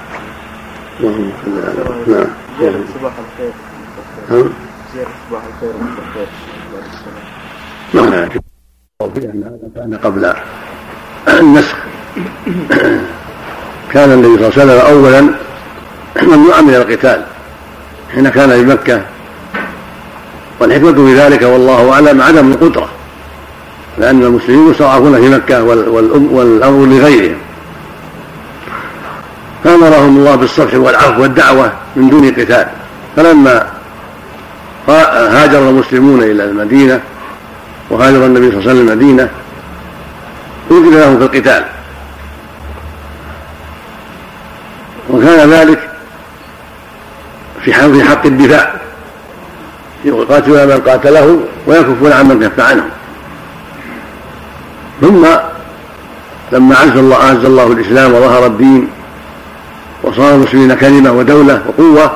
[1.00, 2.26] اللهم صل على
[2.58, 2.84] نعم.
[3.00, 3.12] صباح
[4.30, 4.50] الخير.
[9.24, 10.34] ان هذا كان قبل
[11.28, 11.76] النسخ.
[13.92, 15.20] كان النبي صلى الله عليه وسلم اولا
[16.22, 17.24] ممنوعا من القتال.
[18.14, 19.02] حين كان بمكه
[20.60, 22.88] والحكمة في ذلك والله أعلم عدم القدرة.
[23.98, 25.62] لأن المسلمين مستضعفون في مكة
[26.32, 27.38] والأمر لغيرهم.
[29.64, 32.66] فأمرهم الله بالصفح والعفو والدعوة من دون قتال.
[33.16, 33.66] فلما
[34.88, 37.00] هاجر المسلمون إلى المدينة
[37.90, 39.28] وهاجر النبي صلى الله عليه وسلم المدينة
[40.70, 41.64] أذن لهم في القتال.
[45.10, 45.90] وكان ذلك
[47.64, 47.74] في
[48.04, 48.72] حق الدفاع.
[50.04, 52.84] يقاتلون من قاتله ويكفون عن من كف عنه.
[55.00, 55.26] ثم
[56.52, 58.88] لما عز الله عز الله الإسلام وظهر الدين
[60.02, 62.12] وصار المسلمين كلمة ودولة وقوة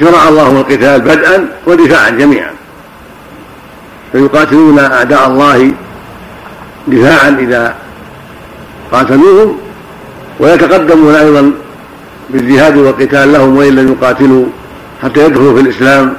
[0.00, 2.50] شرع الله القتال بدءا ودفاعا جميعا.
[4.12, 5.72] فيقاتلون أعداء الله
[6.88, 7.74] دفاعا إذا
[8.92, 9.56] قاتلوهم
[10.40, 11.52] ويتقدمون أيضا
[12.30, 14.46] بالجهاد والقتال لهم وإن لم يقاتلوا
[15.02, 16.14] حتى يدخلوا في الإسلام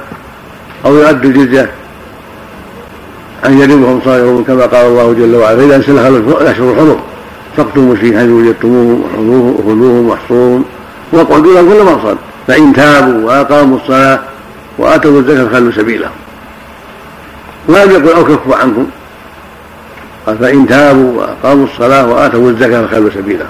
[0.86, 1.72] أو يؤدوا الجزيه
[3.44, 6.06] عن يد وهم صاغرون كما قال الله جل وعلا فاذا انسلخ
[6.42, 6.98] الأشهر الحرم
[7.58, 9.02] فاقتلوا المشركين حيث وجدتموهم
[9.60, 10.64] وخذوهم واحصوهم
[11.12, 12.18] واقعدوا لهم كل مرصد
[12.48, 14.20] فإن تابوا وأقاموا الصلاة
[14.78, 16.12] وآتوا الزكاة فخلوا سبيلهم
[17.68, 18.88] ولم يقل أو كفوا عنكم.
[20.26, 23.48] قال فإن تابوا وأقاموا الصلاة وآتوا الزكاة فخلوا سبيلهم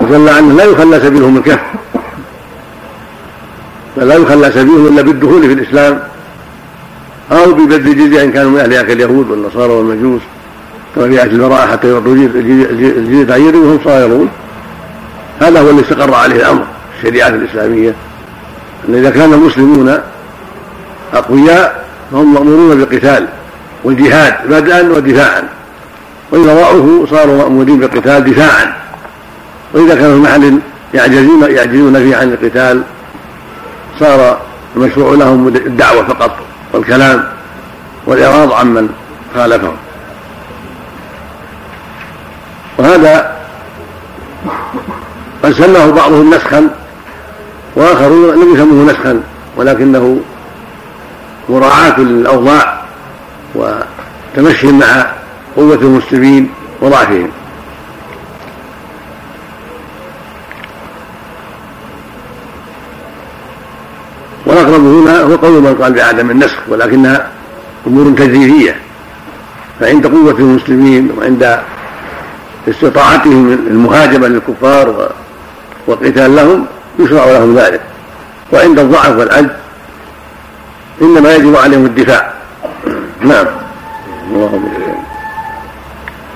[0.00, 1.60] ودل عنه لا يخلى سبيلهم الكف
[3.96, 6.02] بل لا يخلى سبيلهم إلا بالدخول في الإسلام
[7.32, 10.22] أو ببذل الجزيه إن كانوا من اهلها كاليهود والنصارى والمجوس
[10.94, 14.28] كما في أهل البراءة حتى يعطوا الجزيه عن وهم صاغرون.
[15.40, 16.64] هذا هو الذي استقر عليه الأمر.
[17.00, 17.94] في الشريعة الإسلامية
[18.88, 19.98] أن إذا كان المسلمون
[21.14, 23.28] أقوياء فهم مأمورون بالقتال
[23.84, 25.42] والجهاد بدءا ودفاعا.
[26.30, 28.74] وإذا ضعفوا صاروا مأمورين بالقتال دفاعا.
[29.74, 30.58] وإذا كانوا في محل
[30.94, 32.82] يعجزون يعجزون فيه عن القتال
[34.00, 34.40] صار
[34.76, 36.36] المشروع لهم الدعوة فقط
[36.72, 37.24] والكلام
[38.06, 38.88] والإعراض عمن
[39.34, 39.76] خالفهم.
[42.78, 43.36] وهذا
[45.42, 46.79] قد سماه بعضهم نسخا
[47.80, 49.22] وآخرون لم يسموه نسخا
[49.56, 50.20] ولكنه
[51.48, 52.82] مراعاة للأوضاع
[53.54, 55.06] وتمشي مع
[55.56, 56.50] قوة المسلمين
[56.80, 57.30] وضعفهم.
[64.46, 67.28] والأقرب هنا هو قول من قال بعدم النسخ ولكنها
[67.86, 68.76] أمور تجريبية
[69.80, 71.60] فعند قوة المسلمين وعند
[72.68, 75.10] استطاعتهم المهاجمة للكفار
[75.86, 76.66] والقتال لهم
[77.04, 77.80] يشرع لهم ذلك.
[78.52, 79.48] وعند الضعف والعجز
[81.02, 82.32] إنما يجب عليهم الدفاع.
[83.20, 83.46] نعم.
[84.30, 84.64] اللهم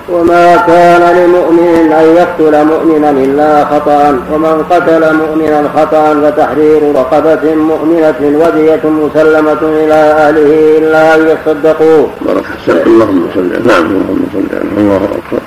[0.09, 8.19] وما كان لمؤمن أن يقتل مؤمنا إلا خطأ ومن قتل مؤمنا خطأ فتحرير رقبة مؤمنة
[8.21, 12.07] ودية مسلمة إلى أهله إلا أن يصدقوا.
[12.21, 15.41] بارك اللهم صل نعم اللهم صل الله أكبر.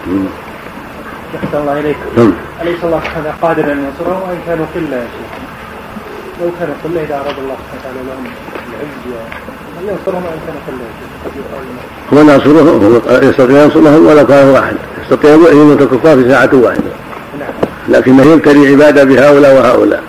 [1.36, 2.00] أحسن الله إليكم.
[2.16, 2.32] نعم.
[2.62, 5.30] أليس الله سبحانه قادر أن ينصرهم وإن كانوا قلة يا شيخ؟
[6.42, 8.24] لو كان صلى إذا أراد الله سبحانه وتعالى لهم
[8.70, 9.04] العز
[9.78, 10.84] هل ينصرهم أن كان صلى
[12.12, 16.90] هو ناصرهم يستطيع ينصرهم ولو كان واحد يستطيع أن يملك الكفار في ساعة واحدة.
[17.38, 17.48] نعم.
[17.88, 20.02] لكنه يبتلي عبادة بهؤلاء وهؤلاء؟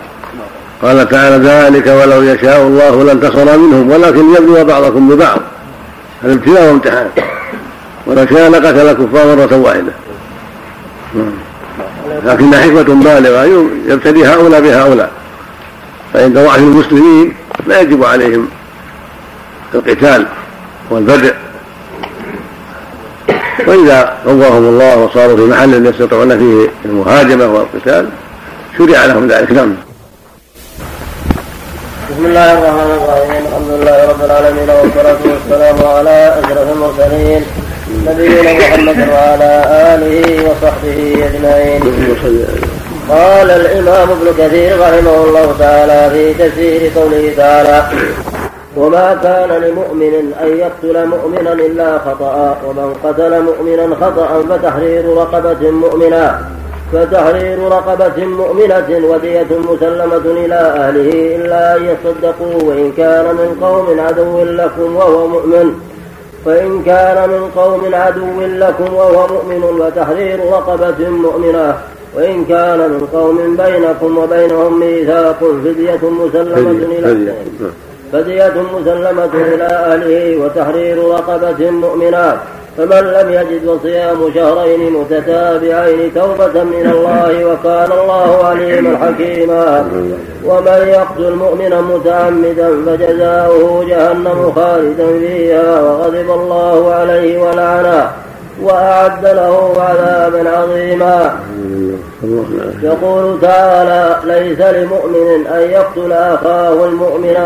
[0.82, 5.40] قال تعالى ذلك ولو يشاء الله لانتصر منهم ولكن يبلو بعضكم ببعض.
[6.22, 7.08] هذا ابتلاء وامتحان.
[8.06, 9.92] ولو شاء لقتل الكفار مرة واحدة.
[12.24, 13.44] لكنها حكمة بالغة
[13.86, 15.10] يبتلي هؤلاء بهؤلاء.
[16.14, 17.34] فعند ضعف المسلمين
[17.66, 18.48] لا يجب عليهم
[19.74, 20.26] القتال
[20.90, 21.34] والبدء.
[23.66, 28.08] وإذا قواهم الله وصاروا في محل يستطيعون فيه المهاجمة والقتال
[28.78, 29.52] شرع لهم ذلك.
[29.52, 29.74] نعم.
[32.10, 33.46] بسم الله الرحمن الرحيم.
[33.46, 37.44] الحمد لله رب العالمين والصلاة والسلام على أشرف المرسلين.
[38.06, 39.52] نبينا محمد وعلى
[39.94, 41.82] آله وصحبه أجمعين.
[43.08, 47.82] قال الإمام ابن كثير رحمه الله تعالى في تفسير قوله تعالى
[48.76, 56.38] وما كان لمؤمن أن يقتل مؤمنا إلا خطأ ومن قتل مؤمنا خطأ فتحرير رقبة مؤمنة
[56.92, 64.44] فتحرير رقبة مؤمنة ودية مسلمة إلى أهله إلا أن يصدقوا وإن كان من قوم عدو
[64.44, 65.89] لكم وهو مؤمن.
[66.44, 71.74] فإن كان من قوم عدو لكم وهو مؤمن وتحرير رقبة مؤمنة
[72.14, 77.34] وإن كان من قوم بينكم وبينهم ميثاق فدية مسلمة إلى
[78.12, 82.38] فدية مسلمة إلى أهله وتحرير رقبة مؤمنة.
[82.76, 89.88] فمن لم يجد وصيام شهرين متتابعين توبة من الله وكان الله عليما حكيما.
[90.44, 98.10] ومن يقتل مؤمنا متعمدا فجزاؤه جهنم خالدا فيها وغضب الله عليه ولعنه
[98.62, 101.36] وأعد له عذابا عظيما.
[102.82, 107.36] يقول تعالى ليس لمؤمن أن يقتل أخاه المؤمن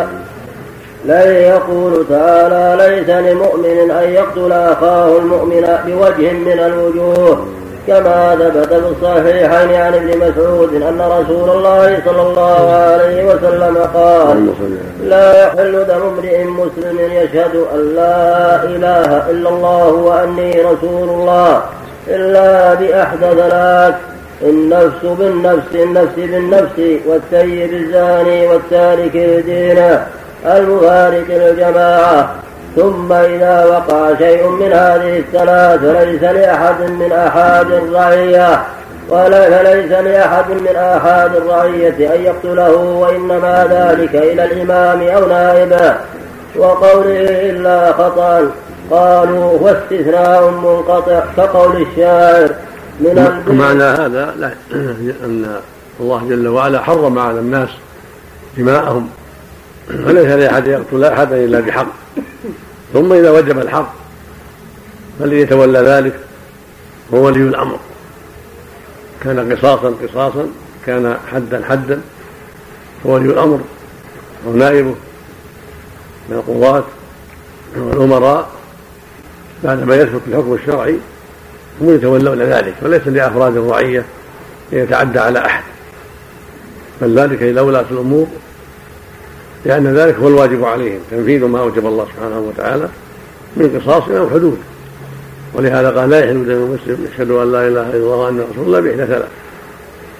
[1.04, 7.46] لن يقول تعالى ليس لمؤمن أن يقتل أخاه المؤمن بوجه من الوجوه
[7.86, 14.48] كما ثبت في الصحيحين عن ابن مسعود أن رسول الله صلى الله عليه وسلم قال
[15.02, 21.62] لا يحل دم امرئ مسلم يشهد أن لا إله إلا الله وأني رسول الله
[22.08, 23.94] إلا بأحد ثلاث
[24.42, 30.06] النفس بالنفس النفس بالنفس والسيب الزاني والتارك لدينه.
[30.46, 32.34] المفارق للجماعة.
[32.76, 38.62] ثم إذا وقع شيء من هذه الثلاث فليس لأحد من أحد الرعية.
[39.10, 45.94] فليس لأحد من أحد الرعية أن يقتله وإنما ذلك إلى الإمام أو نائبه
[46.56, 48.50] وقوله إلا خطأ
[48.90, 52.48] قالوا هو استثناء منقطع كقول الشاعر
[53.00, 54.34] من معنى هذا
[55.24, 55.56] أن
[56.00, 57.68] الله جل وعلا حرم على الناس
[58.58, 59.08] دماءهم.
[59.90, 61.86] وليس لاحد يقتل احدا إلا بحق.
[62.92, 63.94] ثم إذا وجب الحق
[65.20, 66.14] فالذي يتولى ذلك
[67.14, 67.78] هو ولي الأمر.
[69.24, 70.48] كان قصاصا قصاصا
[70.86, 72.00] كان حدا حدا
[73.04, 73.60] فولي الأمر
[74.46, 74.94] ونائبه
[76.28, 76.84] من القضاة
[77.76, 78.50] والأمراء
[79.64, 80.98] بعدما يثبت الحكم الشرعي
[81.80, 82.74] هم يتولون ذلك.
[82.82, 84.04] وليس لأفراد الرعية
[84.72, 85.62] أن يتعدى على أحد.
[87.02, 88.26] بل ذلك إلى ولاة الأمور
[89.64, 92.88] لأن ذلك هو الواجب عليهم تنفيذ ما أوجب الله سبحانه وتعالى
[93.56, 94.58] من قصاص أو حدود.
[95.54, 98.80] ولهذا قال لا يحل دم مسلم يشهد أن لا إله إلا الله وأن رسول الله
[98.80, 99.28] بإحدى ثلاث.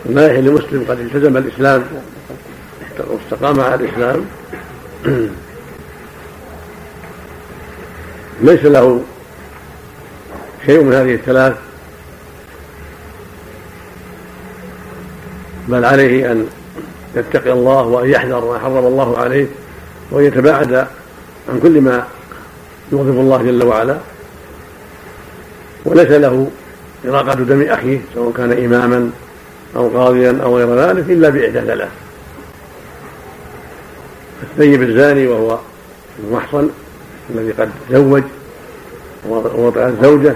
[0.07, 1.85] لا يحل مسلم قد التزم الإسلام
[2.99, 4.25] واستقام على الإسلام.
[8.43, 9.03] ليس له
[10.67, 11.55] شيء من هذه الثلاث
[15.69, 16.47] بل عليه أن
[17.17, 19.47] يتقي الله وأن يحذر ما حرم الله عليه
[20.11, 20.75] وأن يتباعد
[21.49, 22.05] عن كل ما
[22.93, 23.97] يغضب الله جل وعلا.
[25.85, 26.51] وليس له
[27.05, 29.11] إراقة دم أخيه سواء كان إماما
[29.77, 31.89] أو قاضيا أو غير ذلك إلا بإحدى ثلاث
[34.43, 35.59] الثيب الزاني وهو
[36.25, 36.69] المحصن
[37.31, 38.23] الذي قد تزوج
[39.29, 40.35] ووضع الزوجة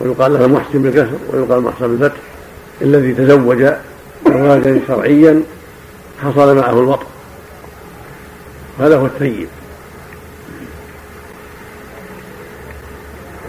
[0.00, 2.20] ويقال له المحسن بالكسر ويقال المحصن بالفتح
[2.82, 3.66] الذي تزوج
[4.26, 5.42] زواجا شرعيا
[6.22, 7.06] حصل معه الوطن.
[8.80, 9.48] هذا هو الثيب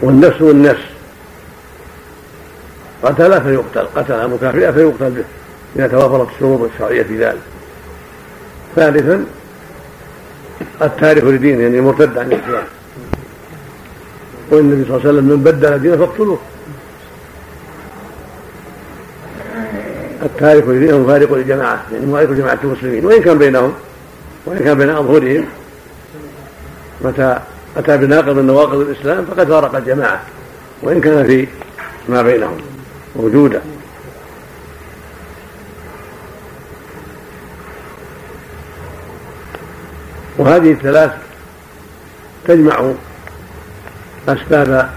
[0.01, 0.83] والنفس والنفس.
[3.03, 5.23] قتل فيقتل قتل مكافئة فيقتل به.
[5.75, 7.41] إذا توافرت الشروط الشرعية في ذلك.
[8.75, 9.25] ثالثا
[10.81, 12.63] التارك لدينه يعني مرتد عن الإسلام.
[14.51, 16.39] والنبي صلى الله عليه وسلم من بدل دينه فاقتلوه.
[20.23, 23.05] التارك لدينه مفارق للجماعة يعني مفارق لجماعة المسلمين.
[23.05, 23.73] وإن كان بينهم
[24.45, 25.45] وإن كان بين أظهرهم
[27.01, 27.39] متى
[27.77, 30.21] أتى بناقض من نواقض الإسلام فقد فارق الجماعة.
[30.81, 31.47] وإن كان في
[32.09, 32.57] ما بينهم
[33.15, 33.61] موجودا
[40.37, 41.11] وهذه الثلاث
[42.47, 42.91] تجمع
[44.29, 44.89] أسباب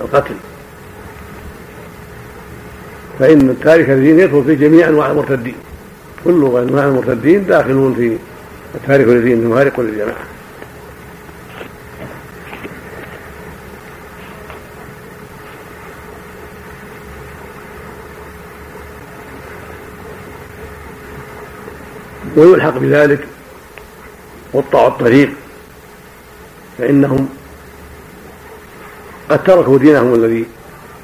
[0.00, 0.34] القتل.
[3.18, 5.54] فإن التارك الدين يدخل في جميع أنواع المرتدين.
[6.24, 8.18] كل أنواع المرتدين داخلون في
[8.74, 10.26] التارك للدين المفارق للجماعة.
[22.36, 23.26] ويلحق بذلك
[24.54, 25.30] قطاع الطريق
[26.78, 27.28] فإنهم
[29.30, 30.44] قد تركوا دينهم الذي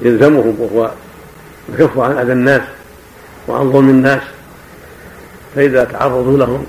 [0.01, 0.91] يلزمهم وهو
[1.69, 2.61] الكف عن أذى الناس
[3.47, 4.21] وعن ظلم الناس
[5.55, 6.65] فإذا تعرضوا لهم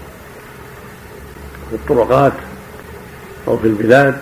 [1.70, 2.32] في الطرقات
[3.48, 4.18] أو في البلاد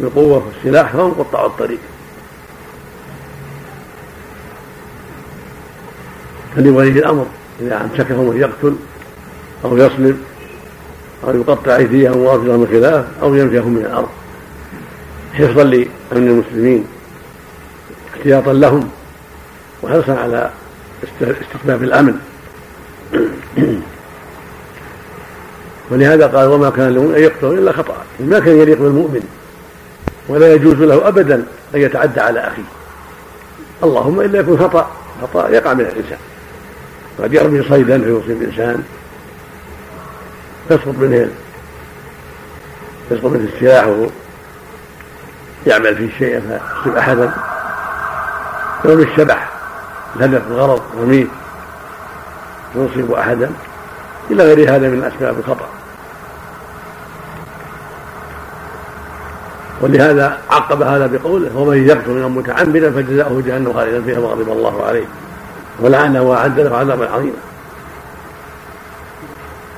[0.00, 1.78] بالقوة والسلاح فهم قطاع الطريق.
[6.56, 7.26] فلولي الأمر
[7.60, 8.76] إذا أمسكهم أن يقتل
[9.64, 10.20] أو يصلب
[11.24, 14.08] أو يقطع أيديهم وأرجلهم من خلاف أو ينفيهم من الأرض.
[15.34, 16.84] حفظا لأمن المسلمين
[18.14, 18.90] احتياطا لهم.
[19.82, 20.50] وحرصا على
[21.22, 22.18] استتباب الأمن.
[25.90, 27.96] ولهذا قال وما كان له أن يقتل إلا خطأ.
[28.20, 29.22] ما كان يليق بالمؤمن.
[30.28, 31.34] ولا يجوز له أبدا
[31.74, 32.62] أن يتعدى على أخيه.
[33.82, 34.90] اللهم إلا يكون خطأ.
[35.22, 36.18] خطأ يقع من الإنسان.
[37.22, 38.84] قد يرمي صيدا فيصيب الإنسان.
[40.70, 41.28] يسقط منه
[43.10, 44.08] يسقط منه السلاح
[45.66, 47.30] يعمل في شيء فيصيب أحدا.
[48.84, 49.49] يرمي الشبح.
[50.16, 51.26] الهدف الغرض رميه
[52.72, 53.50] فيصيب أحدا؟
[54.30, 55.68] إلى غير هذا من أسباب الخطأ.
[59.80, 65.04] ولهذا عقب هذا بقوله ومن يقتل من متعمدا فجزاؤه جهنم خالدا فيها وغضب الله عليه.
[65.80, 67.36] ولعنه وأعد له عذابا عظيما.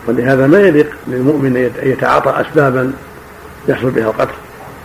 [0.09, 2.93] ولهذا ما يليق للمؤمن أن يتعاطى اسبابا
[3.69, 4.35] يحصل بها القتل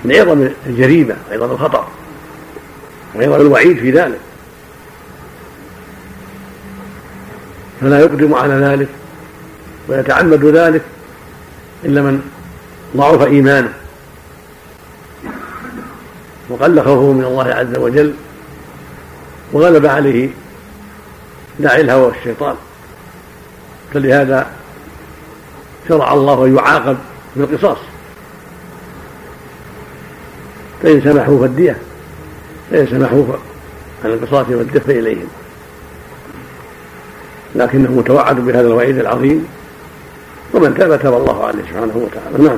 [0.06, 1.84] من عظم الجريمة عظم الخطر
[3.16, 4.20] وعظم الوعيد في ذلك.
[7.82, 8.88] فلا يقدم على ذلك
[9.88, 10.82] ويتعمد ذلك
[11.86, 12.21] إلا من
[12.97, 13.73] ضعف إيمانه
[16.49, 18.13] وقل خوفه من الله عز وجل
[19.53, 20.30] وغلب عليه
[21.59, 22.55] داعي الهوى والشيطان
[23.93, 24.47] فلهذا
[25.88, 26.97] شرع الله أن يعاقب
[27.36, 27.78] بالقصاص
[30.84, 31.78] فإن سمحوا فالدية
[32.71, 33.23] فإن سمحوا
[34.05, 35.28] عن القصاص والدية فإليهم
[37.56, 39.48] لكنه متوعد بهذا الوعيد العظيم.
[40.54, 42.48] ومن تاب تاب الله عليه سبحانه وتعالى.
[42.48, 42.58] نعم.